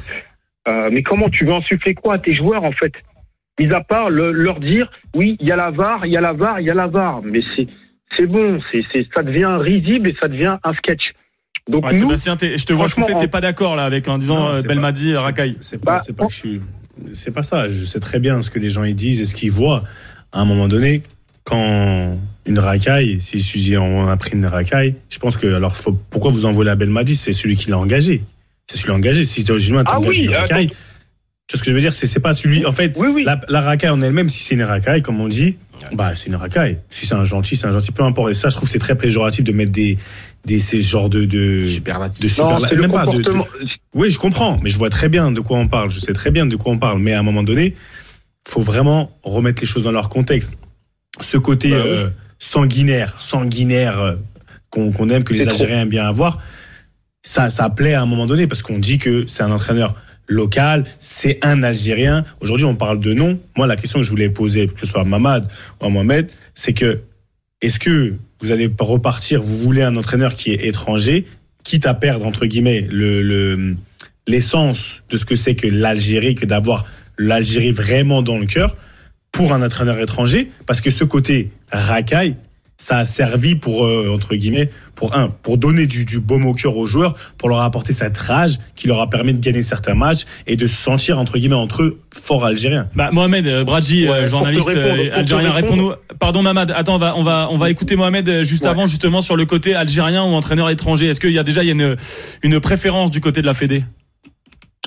Euh, 0.66 0.88
mais 0.92 1.02
comment 1.02 1.28
tu 1.28 1.44
veux 1.44 1.52
insuffler 1.52 1.94
quoi 1.94 2.14
à 2.14 2.18
tes 2.18 2.34
joueurs 2.34 2.64
en 2.64 2.72
fait? 2.72 2.92
Mis 3.60 3.72
à 3.72 3.80
part 3.82 4.10
le- 4.10 4.32
leur 4.32 4.58
dire 4.58 4.90
oui, 5.14 5.36
il 5.40 5.46
y 5.46 5.52
a 5.52 5.56
la 5.56 5.70
VAR, 5.70 6.06
il 6.06 6.12
y 6.12 6.16
a 6.16 6.20
la 6.20 6.32
VAR, 6.32 6.60
il 6.60 6.66
y 6.66 6.70
a 6.70 6.74
la 6.74 6.86
VAR, 6.86 7.22
mais 7.22 7.40
c'est 7.54 7.66
c'est 8.16 8.26
bon, 8.26 8.60
c'est 8.72 8.82
c'est 8.92 9.06
ça 9.14 9.22
devient 9.22 9.56
risible 9.60 10.08
et 10.08 10.16
ça 10.20 10.28
devient 10.28 10.56
un 10.64 10.74
sketch. 10.74 11.12
Donc 11.68 11.84
Ouais, 11.84 11.92
nous, 11.92 11.98
Sébastien, 12.16 12.36
je 12.40 12.64
te 12.66 12.72
vois 12.72 12.88
souffler, 12.88 13.14
t'es 13.18 13.28
pas 13.28 13.40
d'accord 13.40 13.76
là 13.76 13.84
avec 13.84 14.08
en 14.08 14.18
disant 14.18 14.48
Non, 14.50 14.54
euh, 14.54 14.62
Belmadi, 14.62 15.12
pas- 15.12 15.20
Racaille. 15.20 15.56
C'est 15.60 15.82
pas, 15.82 15.92
Bah, 15.92 15.98
c'est 15.98 16.16
pas 16.16 16.26
que 16.26 16.32
je 16.32 16.36
suis. 16.36 16.60
C'est 17.12 17.34
pas 17.34 17.42
ça. 17.42 17.68
Je 17.68 17.84
sais 17.84 18.00
très 18.00 18.20
bien 18.20 18.40
ce 18.42 18.50
que 18.50 18.58
les 18.58 18.68
gens 18.70 18.84
ils 18.84 18.94
disent 18.94 19.20
et 19.20 19.24
ce 19.24 19.34
qu'ils 19.34 19.50
voient. 19.50 19.82
À 20.32 20.40
un 20.40 20.44
moment 20.44 20.66
donné, 20.68 21.02
quand 21.44 22.18
une 22.46 22.58
racaille, 22.58 23.20
si 23.20 23.40
Suzy 23.40 23.76
on 23.76 24.08
a 24.08 24.16
pris 24.16 24.32
une 24.32 24.46
racaille, 24.46 24.96
je 25.10 25.18
pense 25.18 25.36
que 25.36 25.46
alors 25.54 25.76
faut, 25.76 25.92
pourquoi 26.10 26.30
vous 26.30 26.44
envoyez 26.46 26.66
la 26.66 26.74
Belmadi 26.76 27.16
C'est 27.16 27.32
celui 27.32 27.56
qui 27.56 27.70
l'a 27.70 27.78
engagé. 27.78 28.22
C'est 28.66 28.76
celui 28.76 28.84
qui 28.84 28.88
l'a 28.88 28.94
engagé. 28.96 29.24
Si 29.24 29.44
tu 29.44 29.52
Ah 29.86 30.00
oui, 30.00 30.18
une 30.20 30.34
racaille, 30.34 30.68
tu 30.68 30.74
vois 31.52 31.58
ce 31.58 31.62
que 31.62 31.70
je 31.70 31.74
veux 31.74 31.80
dire? 31.80 31.92
C'est 31.92 32.06
c'est 32.06 32.20
pas 32.20 32.32
celui. 32.34 32.64
En 32.64 32.72
fait, 32.72 32.92
oui, 32.96 33.08
oui. 33.14 33.24
la, 33.24 33.38
la 33.48 33.60
racaille 33.60 33.90
en 33.90 34.00
elle-même, 34.00 34.28
si 34.30 34.42
c'est 34.42 34.54
une 34.54 34.62
racaille, 34.62 35.02
comme 35.02 35.20
on 35.20 35.28
dit, 35.28 35.56
bah 35.92 36.12
c'est 36.16 36.26
une 36.28 36.36
racaille. 36.36 36.78
Si 36.88 37.06
c'est 37.06 37.14
un 37.14 37.24
gentil, 37.26 37.56
c'est 37.56 37.66
un 37.66 37.72
gentil, 37.72 37.92
peu 37.92 38.02
importe. 38.02 38.30
Et 38.30 38.34
ça, 38.34 38.48
je 38.48 38.56
trouve 38.56 38.66
que 38.68 38.72
c'est 38.72 38.78
très 38.78 38.96
péjoratif 38.96 39.44
de 39.44 39.52
mettre 39.52 39.72
des, 39.72 39.98
des 40.46 40.60
ces 40.60 40.80
genres 40.80 41.10
de 41.10 41.26
de, 41.26 41.64
Superlatif. 41.66 42.22
de 42.22 42.28
super, 42.28 42.58
non, 42.60 42.68
même 42.80 42.92
pas 42.92 43.04
de- 43.06 43.18
de, 43.20 43.30
comportement. 43.30 43.46
oui, 43.94 44.08
je 44.10 44.18
comprends, 44.18 44.58
mais 44.62 44.70
je 44.70 44.78
vois 44.78 44.88
très 44.90 45.10
bien 45.10 45.30
de 45.30 45.40
quoi 45.40 45.58
on 45.58 45.68
parle. 45.68 45.90
Je 45.90 45.98
sais 45.98 46.14
très 46.14 46.30
bien 46.30 46.46
de 46.46 46.56
quoi 46.56 46.72
on 46.72 46.78
parle. 46.78 46.98
Mais 47.00 47.12
à 47.12 47.18
un 47.18 47.22
moment 47.22 47.42
donné, 47.42 47.74
faut 48.48 48.62
vraiment 48.62 49.10
remettre 49.22 49.60
les 49.62 49.66
choses 49.66 49.84
dans 49.84 49.92
leur 49.92 50.08
contexte. 50.08 50.54
Ce 51.20 51.36
côté 51.36 51.70
Bah 51.70 51.76
euh, 51.76 52.10
sanguinaire, 52.38 53.16
sanguinaire 53.20 54.00
euh, 54.00 54.14
qu'on 54.70 55.08
aime, 55.10 55.22
que 55.24 55.32
les. 55.32 55.40
Algériens 55.48 55.82
aiment 55.82 55.88
bien 55.88 56.06
avoir, 56.06 56.40
ça, 57.22 57.48
ça 57.50 57.70
plaît 57.70 57.94
à 57.94 58.02
un 58.02 58.06
moment 58.06 58.26
donné 58.26 58.46
parce 58.46 58.62
qu'on 58.62 58.78
dit 58.78 58.98
que 58.98 59.24
c'est 59.26 59.42
un 59.42 59.50
entraîneur 59.52 59.94
local, 60.26 60.84
c'est 60.98 61.38
un 61.42 61.62
Algérien. 61.62 62.24
Aujourd'hui, 62.40 62.66
on 62.66 62.74
parle 62.76 62.98
de 63.00 63.12
nom. 63.14 63.38
Moi, 63.56 63.66
la 63.66 63.76
question 63.76 64.00
que 64.00 64.04
je 64.04 64.10
voulais 64.10 64.30
poser, 64.30 64.66
que 64.68 64.80
ce 64.80 64.86
soit 64.86 65.02
à 65.02 65.04
Mamad 65.04 65.48
ou 65.80 65.84
à 65.86 65.88
Mohamed, 65.88 66.30
c'est 66.54 66.72
que 66.72 67.00
est-ce 67.60 67.78
que 67.78 68.14
vous 68.40 68.50
allez 68.52 68.70
repartir, 68.78 69.40
vous 69.42 69.56
voulez 69.58 69.82
un 69.82 69.96
entraîneur 69.96 70.34
qui 70.34 70.50
est 70.52 70.66
étranger, 70.66 71.26
quitte 71.62 71.86
à 71.86 71.94
perdre, 71.94 72.26
entre 72.26 72.46
guillemets, 72.46 72.86
le, 72.90 73.22
le- 73.22 73.76
l'essence 74.26 75.02
de 75.10 75.16
ce 75.16 75.24
que 75.24 75.36
c'est 75.36 75.54
que 75.54 75.66
l'Algérie, 75.66 76.34
que 76.34 76.46
d'avoir 76.46 76.84
l'Algérie 77.18 77.70
vraiment 77.72 78.22
dans 78.22 78.38
le 78.38 78.46
cœur 78.46 78.76
pour 79.34 79.52
un 79.52 79.60
entraîneur 79.62 79.98
étranger, 79.98 80.50
parce 80.64 80.80
que 80.80 80.90
ce 80.92 81.02
côté 81.02 81.50
racaille, 81.72 82.36
ça 82.76 82.98
a 82.98 83.04
servi 83.04 83.56
pour, 83.56 83.84
euh, 83.84 84.08
entre 84.14 84.34
guillemets, 84.36 84.70
pour 84.94 85.14
un, 85.16 85.28
pour 85.28 85.58
donner 85.58 85.86
du, 85.88 86.04
du 86.04 86.20
baume 86.20 86.46
au 86.46 86.54
cœur 86.54 86.76
aux 86.76 86.86
joueurs, 86.86 87.14
pour 87.36 87.48
leur 87.48 87.60
apporter 87.60 87.92
cette 87.92 88.16
rage 88.16 88.58
qui 88.76 88.86
leur 88.86 89.00
a 89.00 89.10
permis 89.10 89.34
de 89.34 89.40
gagner 89.40 89.62
certains 89.62 89.94
matchs 89.94 90.24
et 90.46 90.54
de 90.56 90.66
se 90.68 90.76
sentir, 90.76 91.18
entre 91.18 91.36
guillemets, 91.38 91.54
entre 91.56 91.82
eux, 91.82 91.98
fort 92.12 92.44
algériens. 92.44 92.88
Bah, 92.94 93.10
Mohamed 93.12 93.46
euh, 93.48 93.64
Bradji, 93.64 94.04
Ouais, 94.08 94.10
euh, 94.10 94.20
pour 94.20 94.28
journaliste 94.28 94.68
répondre, 94.68 95.12
algérien, 95.14 95.52
réponds-nous. 95.52 95.92
Pardon 96.20 96.42
Mamad, 96.42 96.72
attends, 96.76 96.94
on 96.94 96.98
va, 96.98 97.14
on 97.16 97.24
va, 97.24 97.48
on 97.50 97.58
va 97.58 97.70
écouter 97.70 97.96
Mohamed 97.96 98.42
juste 98.42 98.64
Ouais. 98.64 98.70
avant, 98.70 98.86
justement, 98.86 99.20
sur 99.20 99.36
le 99.36 99.46
côté 99.46 99.74
algérien 99.74 100.22
ou 100.22 100.28
entraîneur 100.34 100.70
étranger. 100.70 101.06
Est-ce 101.06 101.20
qu'il 101.20 101.32
y 101.32 101.38
a 101.40 101.44
déjà 101.44 101.62
il 101.64 101.66
y 101.66 101.70
a 101.70 101.74
une, 101.74 101.96
une 102.44 102.60
préférence 102.60 103.10
du 103.10 103.20
côté 103.20 103.40
de 103.40 103.46
la 103.46 103.54
Fédé? 103.54 103.84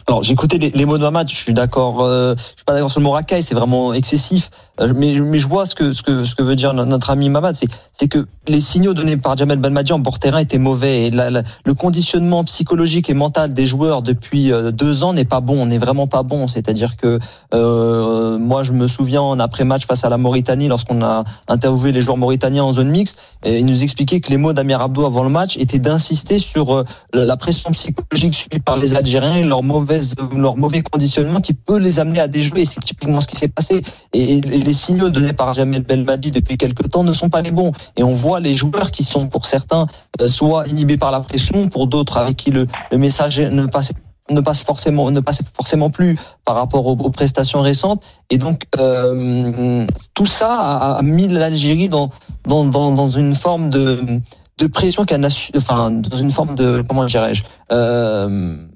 Alors 0.09 0.21
écouté 0.30 0.57
les, 0.57 0.69
les 0.69 0.86
mots 0.86 0.98
de 0.98 1.04
Mamad, 1.04 1.30
je 1.30 1.36
suis 1.36 1.51
d'accord, 1.51 2.01
euh, 2.01 2.33
je 2.38 2.42
suis 2.56 2.63
pas 2.65 2.74
d'accord 2.74 2.89
sur 2.89 3.01
le 3.01 3.04
mot 3.04 3.12
racaille, 3.12 3.44
c'est 3.44 3.56
vraiment 3.56 3.94
excessif. 3.94 4.50
Euh, 4.80 4.94
mais, 4.95 5.19
mais 5.19 5.38
je 5.38 5.48
vois 5.50 5.65
ce 5.65 5.75
que 5.75 5.92
ce 5.92 6.01
que 6.01 6.24
ce 6.24 6.33
que 6.33 6.44
veut 6.44 6.56
dire 6.56 6.74
notre 6.74 7.09
ami 7.09 7.27
Mamad, 7.30 7.57
c'est 7.92 8.07
que 8.07 8.25
les 8.48 8.62
signaux 8.62 8.94
donnés 8.94 9.18
par 9.18 9.36
Jamel 9.36 9.57
Belmadi 9.59 9.92
en 9.92 10.00
bord 10.00 10.19
terrain 10.19 10.38
étaient 10.39 10.59
mauvais 10.59 11.07
et 11.07 11.12
la- 11.12 11.30
la- 11.30 11.42
le 11.65 11.74
conditionnement 11.74 12.45
psychologique 12.45 13.09
et 13.09 13.13
mental 13.13 13.54
des 13.54 13.65
joueurs 13.65 14.01
depuis 14.01 14.54
euh, 14.54 14.71
deux 14.71 15.04
ans 15.04 15.12
n'est 15.12 15.25
pas 15.25 15.42
bon, 15.42 15.65
n'est 15.65 15.77
vraiment 15.77 16.07
pas 16.07 16.24
bon. 16.24 16.48
C'est-à-dire 16.48 16.95
que 16.95 17.19
euh, 17.53 18.38
moi 18.38 18.63
je 18.63 18.71
me 18.71 18.88
souviens 18.88 19.21
en 19.24 19.39
après 19.39 19.65
match 19.65 19.86
face 19.88 20.06
à 20.06 20.10
la 20.10 20.18
Mauritanie 20.18 20.69
lorsqu'on 20.69 21.01
a 21.03 21.25
interviewé 21.50 21.92
les 21.92 22.00
joueurs 22.01 22.18
mauritaniens 22.18 22.63
en 22.63 22.71
zone 22.71 22.89
mixte, 22.92 23.19
et 23.44 23.60
ils 23.60 23.65
nous 23.65 23.83
expliquaient 23.83 24.21
que 24.21 24.30
les 24.30 24.38
mots 24.38 24.53
d'Amir 24.53 24.80
Abdou 24.80 25.06
avant 25.06 25.24
le 25.24 25.30
match 25.30 25.57
étaient 25.57 25.80
d'insister 25.80 26.39
sur 26.39 26.74
euh, 26.74 26.86
la 27.13 27.36
pression 27.36 27.71
psychologique 27.71 28.36
subie 28.36 28.60
par 28.60 28.77
les 28.77 28.95
Algériens 28.95 29.36
et 29.36 29.44
leur 29.44 29.63
mauvaise, 29.98 30.16
leur 30.36 30.58
mauvais 30.58 30.82
conditionnement 30.82 31.42
qui 31.42 31.54
peut 31.54 31.78
les 31.78 32.00
amener 32.00 32.20
à 32.20 32.28
déjouer. 32.28 32.66
C'est 32.66 32.80
typiquement 32.80 33.22
ce 33.22 33.28
qui 33.28 33.36
s'est 33.36 33.48
passé. 33.48 33.82
Et, 34.14 34.42
les 34.42 34.74
signaux 34.74 35.10
donnés 35.10 35.34
par 35.34 35.54
Jamel 35.54 35.84
Belmadi 35.84 36.32
depuis 36.32 36.58
quelques 36.58 36.90
temps 36.90 37.04
ne 37.04 37.14
sont 37.14 37.30
pas 37.30 37.42
les 37.42 37.52
bons. 37.52 37.72
Et 37.96 38.04
on 38.04 38.14
voit 38.14 38.40
les 38.40 38.56
joueurs 38.56 38.92
qui 38.92 39.04
sont, 39.04 39.28
pour 39.28 39.46
certains, 39.46 39.88
euh, 40.22 40.28
soit 40.28 40.68
inhibés 40.68 40.98
par 40.98 41.12
la 41.12 41.20
pression, 41.20 41.68
pour 41.70 41.88
d'autres 41.88 42.18
avec 42.18 42.38
qui 42.38 42.52
le, 42.52 42.68
message 42.92 43.40
ne 43.40 43.66
passe 43.66 43.92
ne 44.30 44.42
passe 44.42 44.66
forcément 44.66 45.10
ne 45.10 45.22
passe 45.22 45.42
forcément 45.56 45.89
plus 45.89 46.18
par 46.44 46.56
rapport 46.56 46.86
aux, 46.86 47.10
prestations 47.12 47.62
récentes 47.62 48.04
et 48.30 48.38
donc 48.38 48.63
euh, 48.77 49.86
tout 50.16 50.25
ça 50.25 50.98
a, 50.98 51.01
mis 51.01 51.30
l'Algérie 51.30 51.88
dans, 51.88 52.10
dans 52.46 52.66
dans 52.66 52.92
dans 52.92 53.08
une 53.08 53.36
forme 53.36 53.70
de 53.70 54.20
de 54.58 54.68
pression 54.68 55.06
qu'elle 55.06 55.25
enfin 55.56 55.92
dans 55.92 56.18
une 56.18 56.32
forme 56.32 56.56
de 56.56 56.84
comment 56.86 57.06
dirais-je 57.06 57.44
euh, 57.72 58.68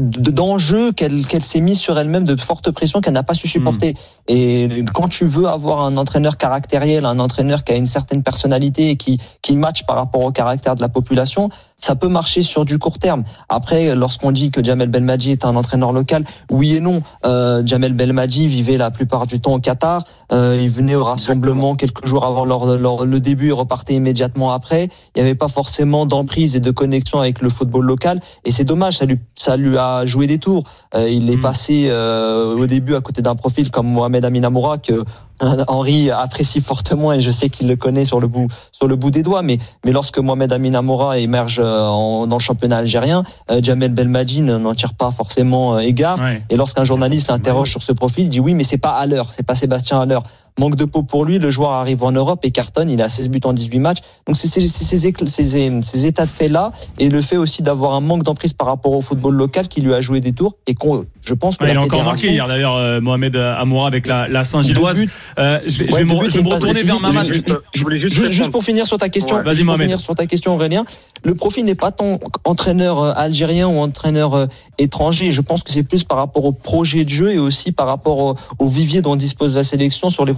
de- 0.00 0.30
d'enjeu 0.30 0.92
qu'elle 0.92 1.26
qu'elle 1.26 1.44
s'est 1.44 1.60
mise 1.60 1.78
sur 1.78 1.98
elle-même 1.98 2.24
de 2.24 2.40
forte 2.40 2.70
pression 2.70 3.00
qu'elle 3.00 3.12
n'a 3.14 3.22
pas 3.22 3.34
su 3.34 3.46
supporter. 3.48 3.94
Et 4.28 4.84
quand 4.94 5.08
tu 5.08 5.26
veux 5.26 5.46
avoir 5.46 5.82
un 5.82 5.96
entraîneur 5.96 6.36
caractériel 6.36 7.04
un 7.04 7.18
entraîneur 7.18 7.64
qui 7.64 7.72
a 7.72 7.76
une 7.76 7.86
certaine 7.86 8.22
personnalité 8.22 8.90
et 8.90 8.96
qui 8.96 9.18
qui 9.42 9.56
match 9.56 9.84
par 9.84 9.96
rapport 9.96 10.24
au 10.24 10.32
caractère 10.32 10.74
de 10.74 10.80
la 10.80 10.88
population 10.88 11.50
ça 11.80 11.96
peut 11.96 12.08
marcher 12.08 12.42
sur 12.42 12.64
du 12.64 12.78
court 12.78 12.98
terme. 12.98 13.24
Après 13.48 13.94
lorsqu'on 13.94 14.32
dit 14.32 14.50
que 14.50 14.62
Jamel 14.62 14.88
Belmadi 14.88 15.30
est 15.32 15.44
un 15.44 15.56
entraîneur 15.56 15.92
local 15.92 16.24
oui 16.50 16.74
et 16.76 16.80
non. 16.80 17.02
Euh, 17.26 17.62
Jamel 17.64 17.92
Belmadi 17.94 18.46
vivait 18.48 18.76
la 18.76 18.90
plupart 18.90 19.26
du 19.26 19.40
temps 19.40 19.54
au 19.54 19.60
Qatar. 19.60 20.04
Euh, 20.32 20.58
il 20.60 20.70
venait 20.70 20.94
au 20.94 21.04
rassemblement 21.04 21.74
quelques 21.76 22.06
jours 22.06 22.24
avant 22.24 22.44
leur, 22.44 22.66
leur- 22.78 23.04
le 23.06 23.18
début 23.20 23.48
et 23.48 23.52
repartait 23.52 23.94
immédiatement 23.94 24.52
après. 24.52 24.88
Il 25.16 25.22
n'y 25.22 25.22
avait 25.22 25.34
pas 25.34 25.48
forcément 25.48 26.06
d'emprise 26.06 26.54
et 26.56 26.60
de 26.60 26.70
connexion 26.70 27.18
avec 27.20 27.40
le 27.40 27.48
football 27.50 27.84
local. 27.86 28.20
Et 28.44 28.50
c'est 28.50 28.64
dommage 28.64 28.98
ça 28.98 29.06
lui 29.06 29.18
ça 29.34 29.56
lui 29.56 29.76
a 29.78 30.06
joué 30.06 30.26
des 30.26 30.38
tours. 30.38 30.64
Euh, 30.94 31.08
il 31.08 31.30
est 31.30 31.36
Mm. 31.36 31.42
passé 31.42 31.86
euh, 31.88 32.54
au 32.56 32.66
début 32.66 32.94
à 32.94 33.00
côté 33.00 33.22
d'un 33.22 33.34
profil 33.34 33.70
comme 33.70 33.86
Mohamed 33.88 34.24
Amin 34.24 34.42
Amoura 34.44 34.78
que 34.78 35.04
Henri 35.68 36.10
apprécie 36.10 36.60
fortement 36.60 37.12
et 37.12 37.20
je 37.20 37.30
sais 37.30 37.48
qu'il 37.48 37.68
le 37.68 37.76
connaît 37.76 38.04
sur 38.04 38.20
le 38.20 38.26
bout 38.28 38.48
sur 38.72 38.86
le 38.88 38.96
bout 38.96 39.10
des 39.10 39.22
doigts 39.22 39.42
mais 39.42 39.58
mais 39.84 39.92
lorsque 39.92 40.18
Mohamed 40.18 40.52
Amin 40.52 40.74
Amoura 40.74 41.18
émerge 41.18 41.60
euh, 41.62 41.86
en- 41.86 42.26
dans 42.26 42.36
le 42.36 42.40
championnat 42.42 42.78
algérien 42.78 43.24
euh, 43.50 43.60
Jamel 43.62 43.92
Belmadi 43.92 44.40
n'en 44.42 44.74
tire 44.74 44.94
pas 44.94 45.10
forcément 45.10 45.74
euh, 45.76 45.78
égard 45.80 46.18
Ouais. 46.20 46.42
et 46.50 46.56
lorsqu'un 46.56 46.84
journaliste 46.84 47.28
l'interroge 47.30 47.70
sur 47.70 47.82
ce 47.82 47.92
profil, 47.92 48.24
il 48.24 48.30
dit 48.30 48.40
oui, 48.40 48.54
mais 48.54 48.64
c'est 48.64 48.78
pas 48.78 48.90
à 48.96 49.06
l'heure, 49.06 49.28
c'est 49.34 49.42
pas 49.46 49.54
Sébastien 49.54 50.00
à 50.00 50.06
l'heure. 50.06 50.22
Manque 50.60 50.76
de 50.76 50.84
peau 50.84 51.02
pour 51.02 51.24
lui. 51.24 51.38
Le 51.38 51.50
joueur 51.50 51.72
arrive 51.72 52.04
en 52.04 52.12
Europe 52.12 52.40
et 52.44 52.50
cartonne. 52.52 52.88
Il 52.90 53.02
a 53.02 53.08
16 53.08 53.28
buts 53.30 53.40
en 53.44 53.52
18 53.52 53.78
matchs. 53.80 53.98
Donc 54.26 54.36
c'est 54.36 54.46
ces, 54.46 54.68
ces, 54.68 54.84
ces, 54.84 55.10
écl- 55.10 55.26
ces- 55.26 55.80
ces 55.82 56.06
états 56.06 56.26
de 56.26 56.30
fait 56.30 56.48
là 56.48 56.72
et 56.98 57.08
le 57.08 57.20
fait 57.22 57.36
aussi 57.36 57.62
d'avoir 57.62 57.94
un 57.94 58.00
manque 58.00 58.22
d'emprise 58.22 58.52
par 58.52 58.68
rapport 58.68 58.92
au 58.92 59.00
football 59.00 59.34
local 59.34 59.66
qui 59.68 59.80
lui 59.80 59.94
a 59.94 60.00
joué 60.00 60.20
des 60.20 60.32
tours 60.32 60.54
et 60.66 60.74
qu'on, 60.74 61.04
je 61.24 61.34
pense 61.34 61.56
que 61.56 61.64
Ouais, 61.64 61.72
il 61.72 61.76
a 61.76 61.82
encore 61.82 62.04
marqué 62.04 62.30
hier 62.30 62.46
d'ailleurs 62.46 62.76
euh, 62.76 63.00
Mohamed 63.00 63.34
Amoura 63.36 63.86
avec 63.88 64.06
la, 64.06 64.28
la 64.28 64.44
Saint-Gilloise. 64.44 65.04
Euh, 65.38 65.58
je 65.66 65.78
vais, 65.78 65.86
je 65.88 65.92
Ouais, 65.94 66.04
vais 66.04 66.14
me, 66.14 66.28
je 66.28 66.38
retourner 66.38 66.82
vers. 66.82 67.00
Mamad. 67.00 67.32
Juste 67.32 68.30
Juste, 68.30 68.50
pour 68.50 68.62
finir 68.64 68.86
sur 68.86 68.98
ta 68.98 69.08
question, 69.08 69.36
Ouais. 69.36 69.42
Vas-y, 69.42 69.54
juste 69.56 69.64
pour 69.66 69.72
Mohamed. 69.72 69.86
finir 69.86 70.00
sur 70.00 70.14
ta 70.14 70.26
question 70.26 70.54
Aurélien, 70.54 70.84
le 71.24 71.34
profil 71.34 71.64
n'est 71.64 71.74
pas 71.74 71.90
tant 71.92 72.18
entraîneur 72.44 72.98
euh, 73.02 73.12
algérien 73.16 73.68
ou 73.68 73.78
entraîneur 73.78 74.34
euh, 74.34 74.46
étranger. 74.78 75.30
Je 75.32 75.40
pense 75.40 75.62
que 75.62 75.70
c'est 75.72 75.82
plus 75.82 76.04
par 76.04 76.18
rapport 76.18 76.44
au 76.44 76.52
projet 76.52 77.04
de 77.04 77.10
jeu 77.10 77.32
et 77.32 77.38
aussi 77.38 77.72
par 77.72 77.86
rapport 77.86 78.18
au, 78.18 78.34
au 78.58 78.68
vivier 78.68 79.00
dont 79.02 79.16
dispose 79.16 79.56
la 79.56 79.64
sélection 79.64 80.10
sur 80.10 80.24
les 80.24 80.34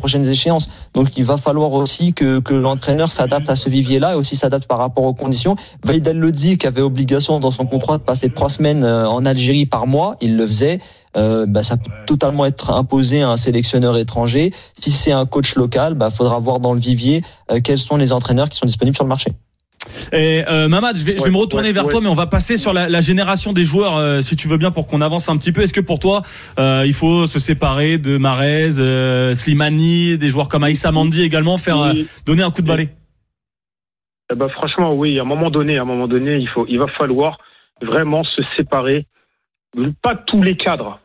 Donc 0.95 1.17
il 1.17 1.25
va 1.25 1.37
falloir 1.37 1.73
aussi 1.73 2.13
que, 2.13 2.39
que 2.41 2.55
l'entraîneur 2.55 3.13
s'adapte 3.13 3.49
à 3.51 3.57
ce 3.57 3.69
vivier-là 3.69 4.13
et 4.13 4.15
aussi 4.17 4.37
s'adapte 4.37 4.67
par 4.67 4.79
rapport 4.79 5.05
aux 5.05 5.15
conditions. 5.15 5.57
Vaïd 5.85 6.07
El-Lodzi, 6.07 6.59
qui 6.59 6.67
avait 6.67 6.81
obligation 6.83 7.41
dans 7.41 7.51
son 7.51 7.67
contrat 7.67 7.99
de 7.99 8.03
passer 8.03 8.31
trois 8.31 8.51
semaines 8.51 8.85
euh, 8.85 9.09
en 9.09 9.25
Algérie 9.25 9.67
par 9.67 9.87
mois, 9.87 10.17
il 10.21 10.37
le 10.37 10.47
faisait. 10.47 10.81
Euh, 11.17 11.45
bah, 11.47 11.63
ça 11.63 11.77
peut 11.77 11.91
totalement 12.07 12.47
être 12.47 12.71
imposé 12.71 13.23
à 13.23 13.31
un 13.31 13.37
sélectionneur 13.37 13.99
étranger. 13.99 14.53
Si 14.79 14.91
c'est 14.91 15.13
un 15.13 15.27
coach 15.27 15.57
local, 15.57 15.95
bah, 15.95 16.11
faudra 16.11 16.39
voir 16.39 16.59
dans 16.59 16.73
le 16.73 16.81
vivier 16.81 17.23
euh, 17.51 17.61
quels 17.63 17.79
sont 17.79 17.97
les 17.97 18.13
entraîneurs 18.13 18.49
qui 18.49 18.59
sont 18.59 18.67
disponibles 18.67 18.97
sur 18.97 19.05
le 19.05 19.11
marché. 19.11 19.33
Et 20.13 20.45
euh, 20.49 20.69
Mamad, 20.69 20.97
je 20.97 21.05
vais, 21.05 21.13
je 21.13 21.19
vais 21.19 21.25
Ouais, 21.25 21.31
me 21.31 21.37
retourner 21.37 21.69
ouais, 21.69 21.73
vers 21.73 21.85
ouais. 21.85 21.91
toi, 21.91 22.01
mais 22.01 22.09
on 22.09 22.15
va 22.15 22.27
passer 22.27 22.57
sur 22.57 22.73
la, 22.73 22.89
la 22.89 23.01
génération 23.01 23.53
des 23.53 23.65
joueurs, 23.65 23.97
euh, 23.97 24.21
si 24.21 24.37
tu 24.37 24.49
veux 24.49 24.59
bien, 24.59 24.71
pour 24.71 24.87
qu'on 24.87 25.01
avance 25.01 25.29
un 25.29 25.37
petit 25.37 25.53
peu. 25.53 25.63
Est-ce 25.63 25.73
que 25.73 25.81
pour 25.81 25.99
toi, 25.99 26.23
euh, 26.59 26.83
il 26.87 26.93
faut 26.93 27.27
se 27.27 27.39
séparer 27.39 27.99
de 27.99 28.19
Marez, 28.19 28.73
Slimani, 29.35 30.19
des 30.19 30.29
joueurs 30.29 30.49
comme 30.49 30.65
Aïssa 30.65 30.93
Mandi 30.93 31.23
également, 31.23 31.57
faire 31.59 31.95
donner 32.27 32.43
un 32.43 32.51
coup 32.51 32.63
de 32.63 32.67
balai? 32.67 32.91
Eh 34.31 34.35
ben, 34.35 34.49
franchement, 34.49 34.95
oui, 34.95 35.19
à 35.19 35.23
un 35.23 35.27
moment 35.27 35.51
donné, 35.51 35.79
à 35.79 35.83
un 35.83 35.87
moment 35.87 36.09
donné, 36.09 36.37
il 36.37 36.49
faut, 36.49 36.67
il 36.69 36.79
va 36.79 36.89
falloir 36.89 37.39
vraiment 37.81 38.25
se 38.25 38.43
séparer. 38.57 39.07
Pas 40.03 40.15
tous 40.15 40.43
les 40.43 40.57
cadres, 40.57 41.01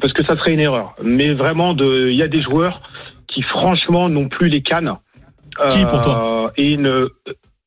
parce 0.00 0.12
que 0.12 0.24
ça 0.24 0.36
serait 0.36 0.52
une 0.52 0.60
erreur. 0.60 0.94
Mais 1.02 1.32
vraiment, 1.32 1.72
de, 1.74 2.08
il 2.10 2.16
y 2.16 2.22
a 2.22 2.28
des 2.28 2.42
joueurs 2.42 2.82
qui, 3.28 3.42
franchement, 3.42 4.08
n'ont 4.08 4.28
plus 4.28 4.48
les 4.48 4.62
cannes. 4.62 4.94
Qui, 5.70 5.84
pour 5.86 6.00
toi? 6.00 6.52
Et 6.56 6.72
une, 6.72 7.08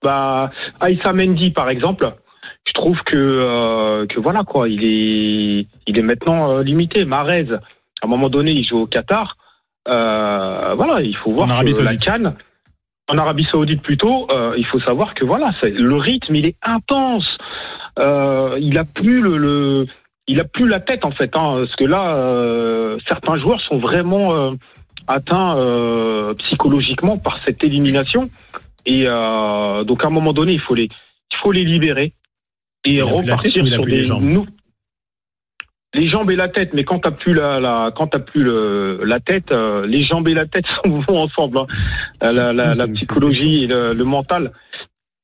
bah, 0.05 0.51
Aïssa 0.79 1.11
Mendy, 1.13 1.49
par 1.51 1.69
exemple. 1.69 2.13
Je 2.67 2.73
trouve 2.73 2.99
que, 3.03 3.15
euh, 3.17 4.05
que 4.07 4.19
voilà 4.19 4.41
quoi, 4.43 4.69
il 4.69 4.83
est, 4.83 5.67
il 5.87 5.97
est 5.99 6.01
maintenant 6.01 6.51
euh, 6.51 6.63
limité. 6.63 7.05
Marez, 7.05 7.47
à 7.51 8.05
un 8.05 8.07
moment 8.07 8.29
donné, 8.29 8.51
il 8.51 8.65
joue 8.67 8.79
au 8.81 8.87
Qatar. 8.87 9.37
Euh, 9.87 10.73
voilà, 10.75 11.01
il 11.01 11.15
faut 11.17 11.31
voir 11.31 11.47
En 11.47 11.51
Arabie 11.51 11.71
que 11.73 11.81
la 11.81 11.89
Saoudite. 11.89 12.05
canne 12.05 12.35
en 13.07 13.17
Arabie 13.19 13.47
Saoudite 13.51 13.83
plutôt, 13.83 14.27
il 14.57 14.65
faut 14.65 14.79
savoir 14.79 15.13
que 15.13 15.23
voilà, 15.25 15.51
le 15.61 15.95
rythme 15.95 16.33
il 16.33 16.47
est 16.47 16.55
intense. 16.63 17.37
Il 17.99 18.77
a 18.79 18.83
plus 18.83 19.21
le, 19.21 19.37
le- 19.37 19.85
il 20.27 20.39
a 20.39 20.43
plus 20.43 20.67
la 20.67 20.79
tête 20.79 21.05
en 21.05 21.11
fait, 21.11 21.31
hein, 21.37 21.57
parce 21.59 21.75
que 21.75 21.83
là, 21.83 22.01
certains 23.07 23.37
joueurs 23.37 23.61
sont 23.61 23.77
vraiment 23.77 24.55
atteints 25.07 25.55
psychologiquement 26.39 27.19
par 27.19 27.37
cette 27.45 27.63
élimination. 27.63 28.27
Et 28.85 29.03
euh, 29.07 29.83
donc 29.83 30.03
à 30.03 30.07
un 30.07 30.11
moment 30.11 30.33
donné, 30.33 30.53
il 30.53 30.59
faut 30.61 30.75
les, 30.75 30.85
il 30.85 31.37
faut 31.41 31.51
les 31.51 31.63
libérer 31.63 32.13
et 32.85 32.93
Il 32.95 33.03
repartir 33.03 33.51
tête 33.63 33.65
sur 33.73 33.85
des 33.85 33.91
les 33.91 34.03
jambes 34.03 34.23
nou- 34.23 34.45
les 35.93 36.09
jambes 36.09 36.29
et 36.29 36.35
la 36.35 36.49
tête, 36.49 36.73
mais 36.73 36.83
quand 36.83 36.99
t'as 36.99 37.11
plus 37.11 37.33
la, 37.33 37.59
la 37.61 37.91
quand 37.95 38.07
t'as 38.07 38.19
plus 38.19 38.43
le, 38.43 39.01
la 39.05 39.19
tête, 39.21 39.51
euh, 39.51 39.87
les 39.87 40.03
jambes 40.03 40.27
et 40.27 40.33
la 40.33 40.45
tête 40.45 40.65
sont 40.83 40.89
vont 41.07 41.19
ensemble. 41.21 41.59
hein. 41.59 41.65
La, 42.21 42.51
la, 42.51 42.73
la 42.73 42.87
psychologie 42.93 43.63
et 43.63 43.67
le, 43.67 43.93
le 43.93 44.03
mental. 44.03 44.51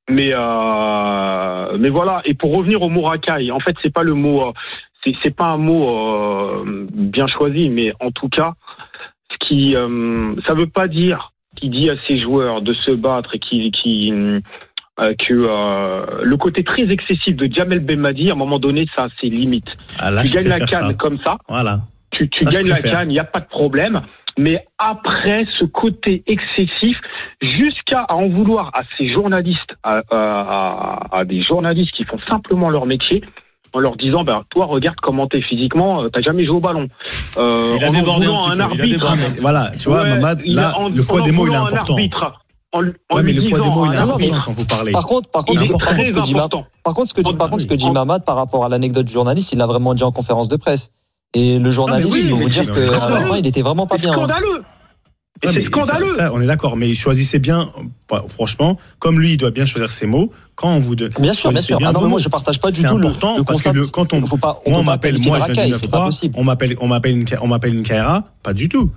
Mais 0.10 0.32
euh, 0.34 1.77
mais 1.77 1.89
voilà. 1.89 2.22
Et 2.25 2.34
pour 2.34 2.53
revenir 2.56 2.82
au 2.82 2.89
mot 2.89 3.01
racaille, 3.01 3.51
en 3.51 3.60
fait, 3.60 3.75
c'est 3.82 3.94
pas 3.94 4.03
le 4.03 4.13
mot, 4.13 4.48
euh, 4.48 4.53
c'est 5.03 5.13
c'est 5.22 5.36
pas 5.36 5.48
un 5.48 5.58
mot 5.58 5.89
euh, 5.89 6.88
bien 6.91 7.27
choisi, 7.27 7.70
mais 7.70 7.94
en 8.00 8.12
tout 8.12 8.30
cas, 8.30 8.53
ce 9.32 9.38
qui, 9.48 9.75
euh, 9.75 10.34
ça 10.48 10.53
veut 10.53 10.68
pas 10.68 10.88
dire 10.88 11.30
qu'il 11.55 11.72
dit 11.72 11.89
à 11.89 11.96
ses 12.08 12.20
joueurs 12.20 12.62
de 12.62 12.74
se 12.74 12.91
battre 12.91 13.36
et 13.36 13.39
qui 13.39 13.72
qui 13.72 14.12
euh, 14.13 14.39
que 15.20 15.34
euh, 15.34 16.22
le 16.24 16.38
côté 16.38 16.63
très 16.63 16.84
excessif 16.91 17.36
de 17.36 17.51
Jamel 17.51 17.79
Belmadi, 17.79 18.29
à 18.29 18.34
un 18.34 18.38
moment 18.38 18.60
donné, 18.60 18.86
ça 18.96 19.05
a 19.05 19.10
ses 19.20 19.27
limites. 19.29 19.72
Ah, 19.98 20.12
là, 20.12 20.24
tu 20.24 20.36
gagnes 20.36 20.48
la 20.48 20.60
canne 20.60 20.67
ça. 20.89 20.93
comme 20.93 21.17
ça, 21.20 21.38
Voilà. 21.48 21.81
tu, 22.12 22.29
tu 22.29 22.43
Ça, 22.43 22.51
gagnes 22.51 22.67
la 22.70 22.81
canne, 22.81 23.10
il 23.10 23.13
n'y 23.13 23.20
a 23.20 23.24
pas 23.24 23.39
de 23.39 23.48
problème. 23.48 24.01
Mais 24.38 24.65
après, 24.77 25.46
ce 25.60 25.65
côté 25.65 26.24
excessif, 26.27 26.98
jusqu'à 27.41 28.05
en 28.10 28.27
vouloir 28.29 28.70
à 28.74 28.84
ces 28.98 29.10
journalistes, 29.10 29.75
à, 29.84 29.98
à- 30.10 31.12
à- 31.12 31.17
à 31.20 31.25
des 31.25 31.41
journalistes 31.41 31.91
qui 31.93 32.05
font 32.05 32.20
simplement 32.20 32.70
leur 32.70 32.86
métier, 32.86 33.22
en 33.73 33.79
leur 33.79 33.95
disant, 33.95 34.23
ben, 34.23 34.43
toi, 34.49 34.65
regarde 34.65 34.97
comment 35.01 35.27
t'es 35.27 35.41
physiquement, 35.41 36.03
euh, 36.03 36.09
t'as 36.11 36.21
jamais 36.21 36.45
joué 36.45 36.55
au 36.57 36.59
ballon. 36.59 36.87
Euh, 37.37 37.75
Il 37.77 37.83
a 37.83 37.87
en 37.87 37.89
en 37.89 37.93
débordé 37.93 38.27
un 38.27 38.29
peu, 38.29 38.35
il 38.55 38.61
a 38.61 38.63
arbitre, 38.65 38.85
débordé 38.87 39.21
un. 39.23 39.41
Voilà, 39.41 39.71
tu 39.79 39.89
vois, 39.89 40.01
Ouais, 40.03 40.09
Mamad, 40.09 40.41
là, 40.45 40.77
en- 40.77 40.89
le 40.89 41.03
poids 41.03 41.21
des 41.21 41.31
mots, 41.31 41.47
il 41.47 41.53
est 41.53 41.55
un 41.55 41.63
important. 41.65 41.93
arbitre, 41.93 42.33
en, 42.73 42.81
lui- 42.81 42.93
en 43.09 43.15
Ouais, 43.15 43.23
mais 43.23 43.33
le 43.33 43.49
poids 43.49 43.59
des 43.59 43.69
mots, 43.69 43.85
il 43.85 43.93
est 43.93 43.97
un 43.97 44.03
important 44.03 44.39
quand 44.45 44.51
vous 44.51 44.65
parlez. 44.65 44.91
Par 44.91 45.05
contre, 45.07 45.29
par 45.29 45.45
contre, 45.45 45.59
par 45.67 45.73
contre, 45.95 46.05
ce 46.05 46.11
que 46.13 46.19
dit 46.21 46.33
par 46.83 46.93
contre, 46.93 47.09
ce 47.09 47.13
que 47.13 47.21
dit, 47.21 47.33
par 47.33 47.49
contre, 47.49 47.61
ce 47.63 47.67
que 47.67 47.73
dit 47.75 47.89
Mamad 47.91 48.25
par 48.25 48.35
rapport 48.35 48.65
à 48.65 48.69
l'anecdote 48.69 49.05
du 49.05 49.13
journaliste, 49.13 49.51
il 49.53 49.57
l'a 49.57 49.67
vraiment 49.67 49.93
dit 49.93 50.03
en 50.03 50.11
conférence 50.11 50.47
de 50.49 50.55
presse. 50.57 50.91
Et 51.33 51.59
le 51.59 51.71
journaliste, 51.71 52.11
oui, 52.11 52.23
il 52.25 52.33
vous 52.33 52.49
dire 52.49 52.69
qu'à 52.71 53.09
la 53.09 53.21
fin, 53.21 53.37
il 53.37 53.47
était 53.47 53.61
vraiment 53.61 53.87
pas 53.87 53.97
bien. 53.97 54.11
hein. 54.11 54.15
scandaleux. 54.15 54.63
Ouais, 55.43 55.53
c'est 55.57 55.65
scandaleux. 55.65 56.07
Ça, 56.07 56.15
ça, 56.15 56.33
on 56.33 56.41
est 56.41 56.45
d'accord, 56.45 56.77
mais 56.77 56.93
choisissez 56.93 57.39
bien, 57.39 57.71
bah, 58.10 58.24
franchement, 58.29 58.77
comme 59.00 59.19
lui, 59.19 59.33
il 59.33 59.38
doit 59.38 59.51
bien 59.51 59.65
choisir 59.65 59.91
ses 59.91 60.05
mots. 60.05 60.31
Quand 60.55 60.69
on 60.75 60.79
vous 60.79 60.95
donne. 60.95 61.12
Bien 61.19 61.33
sûr, 61.33 61.50
bien 61.51 61.62
sûr. 61.62 61.79
Ah 61.83 61.91
non, 61.91 62.01
mais 62.03 62.07
moi, 62.10 62.19
je 62.19 62.29
partage 62.29 62.60
pas 62.60 62.69
du 62.71 62.81
tout 62.81 62.88
important 62.88 63.38
le 63.38 63.43
parce 63.43 63.63
que 63.63 63.69
le- 63.69 63.88
quand 63.88 64.13
on- 64.13 64.24
faut 64.25 64.38
pas, 64.38 64.62
on 64.65 64.71
Moi, 64.71 64.79
on 64.79 64.83
m'appelle, 64.83 65.17
moi, 65.19 65.39
de 65.39 65.48
je 65.48 65.51
viens 65.53 65.65
du 65.67 65.74
c'est 65.74 65.89
pas 65.89 65.98
9-3, 65.98 66.05
possible. 66.05 66.36
on 66.38 66.43
m'appelle, 66.43 66.75
on 66.79 66.88
m'appelle 66.88 67.17
une, 67.17 67.25
on 67.41 67.48
m'appelle 67.48 67.74
une 67.74 67.83
KRA, 67.83 68.25
pas 68.43 68.53
du 68.53 68.69
tout. 68.69 68.91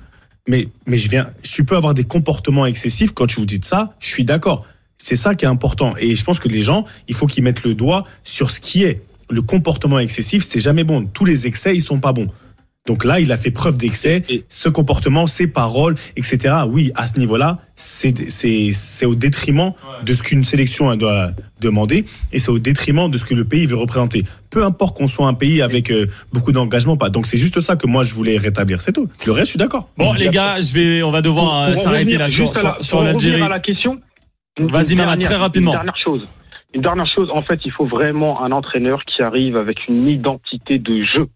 Mais, 0.46 0.68
mais 0.86 0.98
je 0.98 1.08
viens, 1.08 1.30
tu 1.42 1.64
peux 1.64 1.76
avoir 1.76 1.94
des 1.94 2.04
comportements 2.04 2.66
excessifs 2.66 3.12
quand 3.14 3.26
tu 3.26 3.36
vous 3.40 3.46
dites 3.46 3.64
ça, 3.64 3.94
je 3.98 4.08
suis 4.08 4.24
d'accord. 4.26 4.66
C'est 4.98 5.16
ça 5.16 5.34
qui 5.34 5.46
est 5.46 5.48
important. 5.48 5.94
Et 5.98 6.14
je 6.14 6.24
pense 6.24 6.38
que 6.40 6.48
les 6.48 6.60
gens, 6.60 6.84
il 7.08 7.14
faut 7.14 7.26
qu'ils 7.26 7.42
mettent 7.42 7.64
le 7.64 7.74
doigt 7.74 8.04
sur 8.24 8.50
ce 8.50 8.60
qui 8.60 8.84
est. 8.84 9.02
Le 9.30 9.40
comportement 9.40 9.98
excessif, 9.98 10.44
c'est 10.46 10.60
jamais 10.60 10.84
bon. 10.84 11.06
Tous 11.06 11.24
les 11.24 11.46
excès, 11.46 11.74
ils 11.74 11.80
sont 11.80 11.98
pas 12.00 12.12
bons. 12.12 12.28
Donc 12.86 13.06
là, 13.06 13.18
il 13.18 13.32
a 13.32 13.38
fait 13.38 13.50
preuve 13.50 13.78
d'excès. 13.78 14.22
Et- 14.28 14.44
Ce 14.50 14.68
comportement, 14.68 15.26
ses 15.26 15.46
paroles, 15.46 15.94
etc. 16.16 16.54
Oui, 16.68 16.92
à 16.94 17.06
ce 17.06 17.18
niveau-là, 17.18 17.56
c'est 17.76 18.30
c'est 18.30 18.70
c'est 18.72 19.06
au 19.06 19.14
détriment 19.14 19.72
de 20.04 20.12
ce 20.12 20.22
qu'une 20.22 20.44
sélection 20.44 20.92
elle 20.92 20.98
doit 20.98 21.30
demander 21.62 22.04
et 22.32 22.38
c'est 22.38 22.50
au 22.50 22.58
détriment 22.58 23.10
de 23.10 23.16
ce 23.16 23.24
que 23.24 23.34
le 23.34 23.46
pays 23.46 23.64
veut 23.66 23.76
représenter. 23.76 24.24
Peu 24.50 24.64
importe 24.64 24.98
qu'on 24.98 25.06
soit 25.06 25.26
un 25.26 25.32
pays 25.34 25.62
avec 25.62 25.90
euh, 25.90 26.06
beaucoup 26.32 26.52
d'engagement, 26.52 26.98
pas. 26.98 27.08
Donc 27.08 27.26
c'est 27.26 27.38
juste 27.38 27.58
ça 27.62 27.76
que 27.76 27.86
moi 27.86 28.04
je 28.04 28.12
voulais 28.12 28.36
rétablir, 28.36 28.82
c'est 28.82 28.92
tout. 28.92 29.08
Le 29.26 29.32
reste, 29.32 29.46
je 29.46 29.50
suis 29.52 29.58
d'accord. 29.58 29.88
Bon, 29.96 30.12
les 30.12 30.28
gars, 30.28 30.60
je 30.60 30.74
vais, 30.74 31.02
on 31.02 31.10
va 31.10 31.22
devoir 31.22 31.70
euh, 31.70 31.76
s'arrêter 31.76 32.18
là 32.18 32.28
sur, 32.28 32.52
la- 32.52 32.76
sur 32.80 33.02
l'Algérie. 33.02 33.40
à 33.40 33.48
la 33.48 33.60
question. 33.60 33.98
Vas-y, 34.60 34.94
dernière- 34.94 35.18
très 35.26 35.36
rapidement. 35.36 35.72
Une 35.72 35.78
dernière 35.78 35.96
chose. 35.96 36.28
Une 36.74 36.82
dernière 36.82 37.06
chose. 37.06 37.30
En 37.32 37.42
fait, 37.42 37.60
il 37.64 37.72
faut 37.72 37.86
vraiment 37.86 38.42
un 38.44 38.52
entraîneur 38.52 39.04
qui 39.06 39.22
arrive 39.22 39.56
avec 39.56 39.88
une 39.88 40.06
identité 40.06 40.78
de 40.78 41.02
jeu 41.02 41.28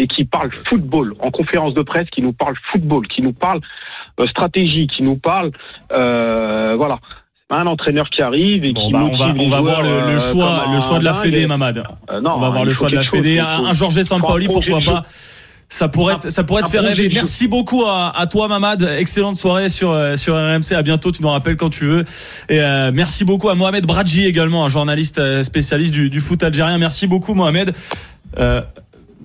et 0.00 0.06
qui 0.06 0.24
parle 0.24 0.50
football 0.68 1.14
en 1.20 1.30
conférence 1.30 1.74
de 1.74 1.82
presse, 1.82 2.08
qui 2.10 2.22
nous 2.22 2.32
parle 2.32 2.54
football, 2.72 3.06
qui 3.06 3.20
nous 3.22 3.34
parle 3.34 3.60
euh, 4.18 4.26
stratégie, 4.26 4.86
qui 4.86 5.02
nous 5.02 5.16
parle, 5.16 5.50
euh, 5.92 6.74
voilà. 6.76 6.98
Un 7.52 7.66
entraîneur 7.66 8.08
qui 8.10 8.22
arrive 8.22 8.64
et 8.64 8.72
Bon, 8.72 8.86
qui 8.86 8.92
bah, 8.92 9.00
on 9.10 9.16
va, 9.16 9.34
on 9.36 9.48
va 9.48 9.60
voir 9.60 9.82
le, 9.82 9.88
le 9.88 10.16
euh, 10.16 10.20
choix, 10.20 10.66
le 10.72 10.80
choix 10.80 11.00
de 11.00 11.04
la. 11.04 11.14
Fédé, 11.14 11.48
Mamad. 11.48 11.82
Euh, 12.08 12.20
non, 12.20 12.34
on 12.36 12.38
va 12.38 12.50
voir 12.50 12.64
le 12.64 12.72
choix 12.72 12.88
de 12.88 12.94
la 12.94 13.02
chose, 13.02 13.10
Fédé. 13.10 13.40
Un, 13.40 13.74
Georges 13.74 14.00
Sampaoli, 14.02 14.46
pourquoi 14.46 14.80
pas 14.80 15.02
ça 15.72 15.86
pourrait 15.86 16.16
ça 16.28 16.42
pourrait 16.42 16.62
te 16.62 16.68
faire 16.68 16.82
rêver. 16.82 17.10
Merci 17.12 17.46
beaucoup 17.46 17.84
à, 17.86 18.12
à 18.16 18.26
toi, 18.26 18.48
Mamad. 18.48 18.82
Excellente 18.98 19.36
soirée 19.36 19.68
sur, 19.68 19.96
sur 20.16 20.34
RMC. 20.34 20.72
À 20.74 20.82
bientôt. 20.82 21.12
Tu 21.12 21.22
nous 21.22 21.28
rappelles 21.28 21.56
quand 21.56 21.70
tu 21.70 21.86
veux. 21.86 22.04
Et 22.48 22.60
euh, 22.60 22.90
merci 22.92 23.24
beaucoup 23.24 23.48
à 23.48 23.54
Mohamed 23.54 23.86
Bradji 23.86 24.26
également, 24.26 24.64
un 24.64 24.68
journaliste 24.68 25.42
spécialiste 25.42 25.92
du, 25.92 26.10
du 26.10 26.20
foot 26.20 26.42
algérien. 26.42 26.76
Merci 26.78 27.06
beaucoup, 27.06 27.34
Mohamed. 27.34 27.72
Euh, 28.38 28.62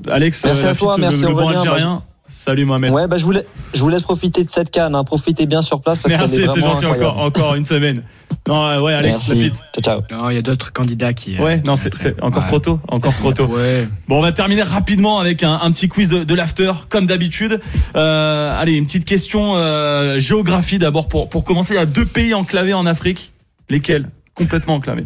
Alex, 0.09 0.43
Merci 0.45 0.65
euh, 0.65 0.71
à 0.71 0.75
toi, 0.75 0.97
merci 0.97 1.21
le, 1.21 1.27
Aurélien. 1.29 1.59
algérien. 1.61 2.03
Salut, 2.27 2.65
Mohamed. 2.65 2.91
Ouais, 2.91 3.07
bah, 3.07 3.17
je 3.19 3.23
vous, 3.23 3.31
laisse, 3.31 3.45
je 3.75 3.79
vous 3.79 3.89
laisse 3.89 4.01
profiter 4.01 4.43
de 4.43 4.49
cette 4.49 4.71
canne. 4.71 4.95
Hein. 4.95 5.03
Profitez 5.03 5.45
bien 5.45 5.61
sur 5.61 5.79
place 5.79 5.99
parce 5.99 6.09
Merci, 6.09 6.35
c'est 6.37 6.45
gentil 6.47 6.85
incroyable. 6.85 7.05
encore, 7.05 7.19
encore 7.19 7.55
une 7.55 7.65
semaine. 7.65 8.01
Non, 8.47 8.65
euh, 8.65 8.79
ouais, 8.81 8.93
Alex, 8.93 9.29
Merci. 9.29 9.51
Ciao, 9.79 10.01
ciao. 10.09 10.17
Non, 10.17 10.29
il 10.31 10.35
y 10.35 10.37
a 10.39 10.41
d'autres 10.41 10.73
candidats 10.73 11.13
qui. 11.13 11.37
euh, 11.37 11.43
Ouais, 11.43 11.59
qui 11.61 11.67
non, 11.67 11.75
c'est 11.75 11.93
encore 12.23 12.41
Ouais. 12.43 12.47
trop 12.49 12.59
tôt, 12.59 12.79
encore 12.87 13.15
trop 13.15 13.31
tôt. 13.31 13.45
Ouais. 13.45 13.87
Bon, 14.07 14.17
on 14.17 14.21
va 14.21 14.31
terminer 14.31 14.63
rapidement 14.63 15.19
avec 15.19 15.43
un, 15.43 15.53
un 15.61 15.71
petit 15.71 15.87
quiz 15.87 16.09
de, 16.09 16.23
de 16.23 16.33
l'after, 16.35 16.71
comme 16.89 17.05
d'habitude. 17.05 17.59
Euh, 17.95 18.59
allez, 18.59 18.73
une 18.73 18.85
petite 18.85 19.05
question 19.05 19.53
euh, 19.55 20.17
géographie 20.17 20.79
d'abord 20.79 21.07
pour 21.07 21.29
pour 21.29 21.43
commencer. 21.43 21.75
Il 21.75 21.77
y 21.77 21.79
a 21.79 21.85
deux 21.85 22.05
pays 22.05 22.33
enclavés 22.33 22.73
en 22.73 22.87
Afrique. 22.87 23.33
Lesquels? 23.69 24.09
Complètement 24.33 24.75
enclavés. 24.75 25.05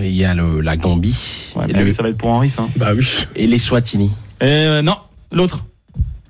Il 0.00 0.10
y 0.14 0.24
a 0.24 0.34
le, 0.34 0.60
la 0.60 0.76
Gambie 0.76 1.52
Ouais, 1.56 1.64
et, 1.68 1.72
mais 1.72 1.78
le- 1.80 1.84
oui, 1.86 1.92
ça 1.92 2.02
va 2.02 2.10
être 2.10 2.18
pour 2.18 2.28
Henri, 2.30 2.50
ça. 2.50 2.68
Bah 2.76 2.92
oui. 2.94 3.06
et 3.36 3.46
les 3.46 3.58
Swatini. 3.58 4.10
Euh, 4.42 4.82
non, 4.82 4.96
l'autre. 5.32 5.64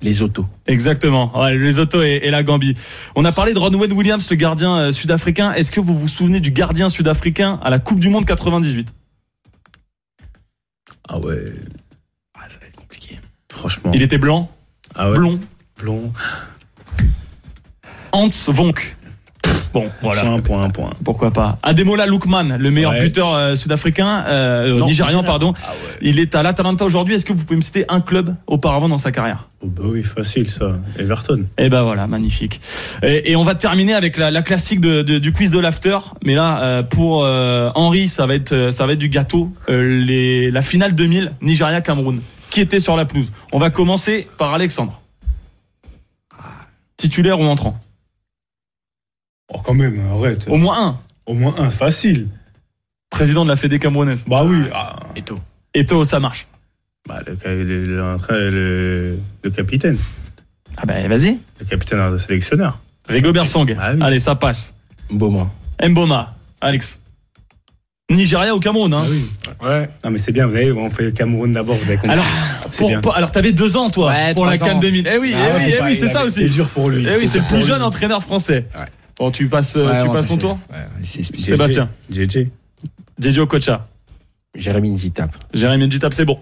Les 0.01 0.23
autos. 0.23 0.47
Exactement, 0.69 1.37
ouais, 1.41 1.57
les 1.59 1.81
autos 1.81 2.03
et, 2.03 2.21
et 2.23 2.31
la 2.31 2.45
Gambie. 2.45 2.77
On 3.17 3.25
a 3.25 3.33
parlé 3.33 3.53
de 3.53 3.59
Ronwen 3.59 3.93
Williams, 3.93 4.31
le 4.31 4.37
gardien 4.37 4.77
euh, 4.79 4.93
sud-africain. 4.93 5.53
Est-ce 5.55 5.73
que 5.73 5.81
vous 5.81 5.97
vous 5.97 6.07
souvenez 6.07 6.39
du 6.39 6.53
gardien 6.53 6.89
sud-africain 6.89 7.59
à 7.65 7.71
la 7.71 7.81
Coupe 7.81 7.99
du 7.99 8.09
Monde 8.09 8.25
98 8.25 8.95
Ah 11.09 11.19
ouais. 11.19 11.45
Ah, 12.39 12.43
ça 12.49 12.59
va 12.61 12.67
être 12.69 12.77
compliqué. 12.77 13.19
Franchement. 13.51 13.91
Il 13.93 14.03
était 14.03 14.19
blanc, 14.19 14.49
Ah 14.95 15.11
ouais. 15.11 15.17
blond, 15.17 15.41
Blond. 15.81 16.13
Hans 18.13 18.29
Vonk. 18.47 18.97
Bon, 19.73 19.89
voilà. 20.03 20.23
Point, 20.23 20.41
point, 20.41 20.71
point. 20.71 20.91
Pourquoi 21.05 21.31
pas 21.31 21.59
Ademola 21.63 22.07
Lookman, 22.07 22.57
le 22.59 22.71
meilleur 22.71 22.93
Ouais. 22.93 23.01
buteur 23.03 23.35
euh, 23.35 23.55
sud-africain, 23.55 24.25
euh, 24.29 24.81
nigérian, 24.85 25.23
pardon. 25.23 25.53
Ah 25.63 25.71
ouais. 25.71 25.97
Il 26.03 26.19
est 26.19 26.35
à 26.35 26.43
l'Atalanta 26.43 26.85
aujourd'hui. 26.85 27.15
Est-ce 27.15 27.25
que 27.27 27.33
vous 27.33 27.45
pouvez 27.45 27.57
me 27.57 27.63
citer 27.63 27.85
un 27.89 28.01
club 28.01 28.35
auparavant 28.47 28.89
dans 28.89 28.99
sa 28.99 29.13
carrière? 29.13 29.49
Oh 29.63 29.67
bah 29.67 29.83
oui, 29.87 30.03
facile 30.05 30.49
ça. 30.49 30.73
Everton. 30.99 31.45
Eh 31.59 31.69
ben 31.69 31.83
voilà, 31.83 32.07
magnifique. 32.07 32.61
Et, 33.03 33.33
et 33.33 33.37
on 33.37 33.43
va 33.45 33.55
terminer 33.57 33.95
avec 33.95 34.17
la, 34.17 34.31
la 34.31 34.43
classique 34.43 34.81
de, 34.81 35.03
de- 35.03 35.19
du 35.19 35.33
quiz 35.33 35.51
de 35.51 35.59
l'after. 35.59 35.99
Mais 36.25 36.35
là, 36.35 36.61
euh, 36.63 36.83
pour 36.83 37.25
euh, 37.25 37.71
Henri, 37.75 38.07
ça 38.09 38.25
va 38.27 38.35
être 38.35 38.71
ça 38.73 38.87
va 38.87 38.93
être 38.93 38.99
du 39.01 39.09
gâteau. 39.09 39.51
Euh, 39.69 40.01
les, 40.05 40.51
la 40.51 40.63
finale 40.63 40.95
2000, 40.95 41.33
Nigeria 41.43 41.81
Cameroun. 41.81 42.21
Qui 42.51 42.61
était 42.61 42.81
sur 42.81 42.97
la 42.97 43.05
pelouse? 43.05 43.31
On 43.53 43.59
va 43.59 43.69
commencer 43.71 44.29
par 44.39 44.55
Alexandre. 44.55 45.01
Titulaire 46.97 47.39
ou 47.41 47.45
entrant? 47.45 47.79
Oh 49.53 49.59
quand 49.65 49.75
même, 49.75 50.01
arrête. 50.13 50.47
Au 50.49 50.57
moins 50.57 50.87
un. 50.89 50.99
Au 51.27 51.35
moins 51.35 51.55
un, 51.59 51.71
facile. 51.71 52.29
Président 53.11 53.45
de 53.45 53.51
la 53.51 53.57
Fédé 53.57 53.79
camerounaise. 53.79 54.25
Bah 54.27 54.45
oui. 54.45 54.63
Ah. 54.75 54.97
Et 55.17 55.23
tout. 55.23 55.39
Et 55.75 55.85
toi, 55.87 56.05
ça 56.05 56.21
marche. 56.21 56.47
Bah 57.09 57.21
le, 57.27 57.37
le, 57.45 57.85
le, 57.85 58.51
le- 58.51 59.19
le 59.43 59.51
capitaine. 59.51 59.97
Ah 60.77 60.85
ben 60.87 61.09
vas-y. 61.09 61.39
Le 61.61 61.65
capitaine 61.67 62.11
de 62.13 62.19
sélectionneur. 62.19 62.79
Rigobert 63.09 63.47
Sang. 63.47 63.65
Ah 63.81 63.93
oui. 63.95 64.03
Allez, 64.03 64.19
ça 64.19 64.35
passe. 64.35 64.75
Mboma. 65.11 65.49
Mboma. 65.83 66.35
Alex. 66.61 67.01
Nigeria 68.11 68.55
ou 68.55 68.61
Cameroun 68.61 68.93
hein 68.95 69.03
Ah 69.05 69.09
oui. 69.11 69.25
Ouais. 69.67 69.91
Non 70.05 70.11
mais 70.11 70.19
c'est 70.19 70.33
bien, 70.33 70.47
vous 70.47 70.55
avez, 70.55 70.73
on 70.73 70.89
fait 70.91 71.13
Cameroun 71.13 71.53
d'abord, 71.53 71.77
vous 71.77 71.85
avez 71.89 71.97
compris. 71.97 72.11
Alors, 72.11 72.25
c'est 72.71 72.79
pour, 72.79 72.89
bien. 72.89 73.01
pour- 73.03 73.15
alors 73.17 73.31
t'avais 73.33 73.53
deux 73.53 73.77
ans 73.77 73.91
toi 73.91 74.11
Ouais, 74.11 74.33
pour 74.35 74.47
la 74.47 74.57
Cannes 74.59 74.77
ans. 74.77 74.81
2000. 74.81 75.07
Eh 75.13 75.19
oui, 75.19 75.33
Ah 75.35 75.39
eh 75.39 75.53
ouais, 75.53 75.65
oui, 75.67 75.75
eh 75.79 75.83
oui, 75.85 75.95
c'est 75.95 76.09
ça 76.09 76.25
aussi. 76.25 76.43
C'est 76.45 76.49
dur 76.49 76.69
pour 76.71 76.89
lui. 76.91 77.07
Eh 77.07 77.19
oui, 77.19 77.29
c'est 77.29 77.41
le 77.41 77.47
plus 77.47 77.65
jeune 77.67 77.79
lui. 77.79 77.85
entraîneur 77.85 78.23
français. 78.23 78.67
Ouais. 78.75 78.85
Bon, 79.19 79.31
tu 79.31 79.49
passes, 79.49 79.77
euh, 79.77 79.87
Ouais, 79.91 80.03
tu 80.05 80.11
passes 80.11 80.27
ton 80.27 80.37
tour. 80.37 80.59
C'est-. 81.03 81.23
Sébastien. 81.37 81.89
GG. 82.11 82.51
JJ 83.19 83.39
Okocha. 83.39 83.85
Jérémy 84.57 84.91
Nzitap. 84.91 85.35
Jérémy 85.53 85.87
Njitap, 85.89 86.13
c'est 86.15 86.25
bon. 86.25 86.39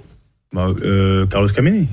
Bah, 0.53 0.69
euh, 0.83 1.27
Carlos 1.27 1.49
Kameni. 1.49 1.89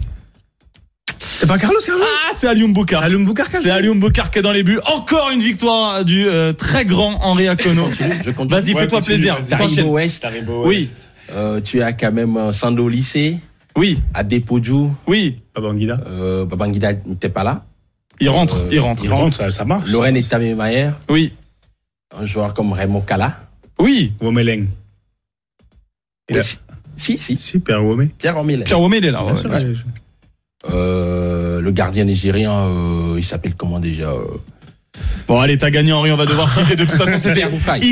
C'est 1.19 1.47
pas 1.47 1.57
Carlos 1.57 1.79
Carlos 1.85 2.03
Ah, 2.03 2.31
c'est 2.35 2.47
Alioum 2.47 2.73
Boukar. 2.73 3.01
Alioum 3.03 3.25
Boukar 3.25 3.47
C'est 3.47 3.69
Alioum 3.69 3.99
Boukar 3.99 4.29
qui 4.31 4.39
est 4.39 4.41
dans 4.41 4.51
les 4.51 4.63
buts. 4.63 4.79
Encore 4.85 5.29
une 5.31 5.41
victoire 5.41 6.03
du 6.05 6.27
euh, 6.27 6.53
très 6.53 6.85
grand 6.85 7.15
Henri 7.23 7.47
Akono. 7.47 7.87
Vas-y, 8.49 8.73
fais-toi 8.75 9.01
plaisir. 9.01 9.37
Taribo 9.37 9.57
T'enchaînes. 9.69 9.89
West. 9.89 10.27
Oui, 10.65 10.89
Euh, 11.33 11.61
tu 11.61 11.81
as 11.81 11.93
quand 11.93 12.11
même 12.11 12.51
Sando 12.51 12.87
Lycée, 12.89 13.37
oui, 13.77 13.99
Adepodjou, 14.13 14.93
oui. 15.07 15.39
Babangida. 15.55 15.99
euh, 16.07 16.45
Babangida 16.45 16.91
n'était 17.05 17.29
pas 17.29 17.43
là. 17.45 17.63
Il 18.23 18.29
rentre, 18.29 18.55
Euh, 18.63 18.69
il 18.71 18.79
rentre. 18.79 19.03
Il 19.03 19.11
rentre, 19.11 19.35
ça, 19.35 19.51
ça 19.51 19.65
marche. 19.65 19.91
Lorraine 19.91 20.15
et 20.17 20.55
Mayer, 20.55 20.91
Oui, 21.09 21.33
un 22.17 22.23
joueur 22.25 22.53
comme 22.53 22.71
Raymond 22.71 23.01
Kala. 23.01 23.37
oui. 23.79 24.13
Womeleng. 24.21 24.67
Oui, 26.31 26.37
si, 26.41 26.57
si, 26.95 27.17
si. 27.17 27.35
Super 27.37 27.83
Womé. 27.83 28.05
Pierre. 28.17 28.35
Pierre 28.63 28.79
Womé, 28.79 28.97
il 28.99 29.05
est 29.05 29.11
là. 29.11 29.21
Bien 29.23 29.31
ouais, 29.31 29.37
sûr, 29.37 29.49
bien 29.49 29.57
sûr. 29.59 29.67
ouais, 29.67 29.73
je- 29.73 29.83
Euh, 30.73 31.59
le 31.59 31.71
gardien 31.71 32.05
nigérien, 32.05 32.53
euh, 32.53 33.15
il 33.17 33.23
s'appelle 33.25 33.55
comment 33.55 33.81
déjà 33.81 34.11
euh, 34.11 34.23
Bon, 35.27 35.39
allez, 35.41 35.57
t'as 35.57 35.69
gagné 35.71 35.91
Henri, 35.91 36.11
on 36.13 36.15
va 36.15 36.25
devoir 36.25 36.49
se 36.49 36.61
quitter. 36.61 36.77
De 36.77 36.85
toute 36.85 36.93
façon, 37.03 37.17
c'était 37.17 37.33
Pierre. 37.33 37.49
Ike. 37.75 37.83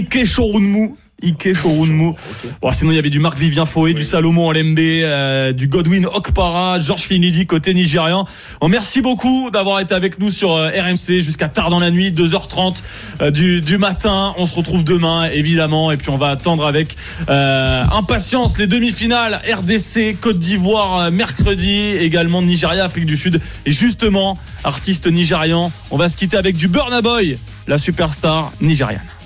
Ike 1.24 1.54
Chorunmu. 1.54 2.14
Bon, 2.62 2.72
sinon, 2.72 2.92
il 2.92 2.96
y 2.96 3.00
avait 3.00 3.10
du 3.10 3.20
Marc-Vivien 3.20 3.66
Foé, 3.66 3.94
du 3.94 4.04
Salomon 4.04 4.48
Olembe, 4.48 4.78
euh, 4.80 5.52
du 5.52 5.68
Godwin 5.68 6.06
Okpara, 6.06 6.80
Georges 6.80 7.04
Finidi 7.04 7.46
côté 7.46 7.74
nigérian. 7.74 8.26
Bon, 8.60 8.68
merci 8.68 9.02
beaucoup 9.02 9.50
d'avoir 9.52 9.80
été 9.80 9.94
avec 9.94 10.20
nous 10.20 10.30
sur 10.30 10.54
euh, 10.54 10.70
RMC 10.70 11.22
jusqu'à 11.22 11.48
tard 11.48 11.70
dans 11.70 11.80
la 11.80 11.92
nuit, 11.92 12.12
2h30 12.12 12.82
euh, 13.22 13.32
du, 13.32 13.62
du 13.62 13.78
matin. 13.78 14.34
On 14.38 14.46
se 14.46 14.54
retrouve 14.54 14.84
demain, 14.84 15.30
évidemment. 15.32 15.92
Et 15.92 15.98
puis, 15.98 16.10
on 16.10 16.18
va 16.18 16.30
attendre 16.30 16.66
avec 16.66 16.96
euh, 17.30 17.84
impatience 17.92 18.58
les 18.58 18.68
demi-finales 18.68 19.40
RDC, 19.52 20.20
Côte 20.20 20.40
d'Ivoire, 20.40 21.12
mercredi. 21.12 21.80
Également 22.00 22.42
Nigeria, 22.42 22.86
Afrique 22.86 23.06
du 23.06 23.18
Sud. 23.18 23.42
Et 23.66 23.72
justement, 23.72 24.38
artiste 24.64 25.08
nigérian, 25.08 25.72
on 25.90 25.98
va 25.98 26.10
se 26.10 26.18
quitter 26.18 26.38
avec 26.38 26.56
du 26.56 26.68
Burna 26.68 27.02
Boy, 27.02 27.38
la 27.68 27.78
superstar 27.78 28.52
nigériane. 28.62 29.21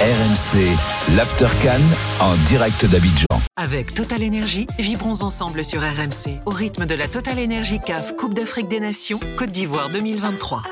RMC, 0.00 1.16
l'Aftercan 1.16 1.80
en 2.20 2.34
direct 2.46 2.86
d'Abidjan. 2.86 3.26
Avec 3.56 3.92
Total 3.92 4.22
Énergie, 4.22 4.66
vibrons 4.78 5.22
ensemble 5.22 5.64
sur 5.64 5.82
RMC 5.82 6.40
au 6.46 6.50
rythme 6.50 6.86
de 6.86 6.94
la 6.94 7.08
Total 7.08 7.38
Énergie 7.38 7.80
CAF 7.84 8.14
Coupe 8.16 8.34
d'Afrique 8.34 8.68
des 8.68 8.80
Nations 8.80 9.20
Côte 9.36 9.50
d'Ivoire 9.50 9.90
2023. 9.90 10.62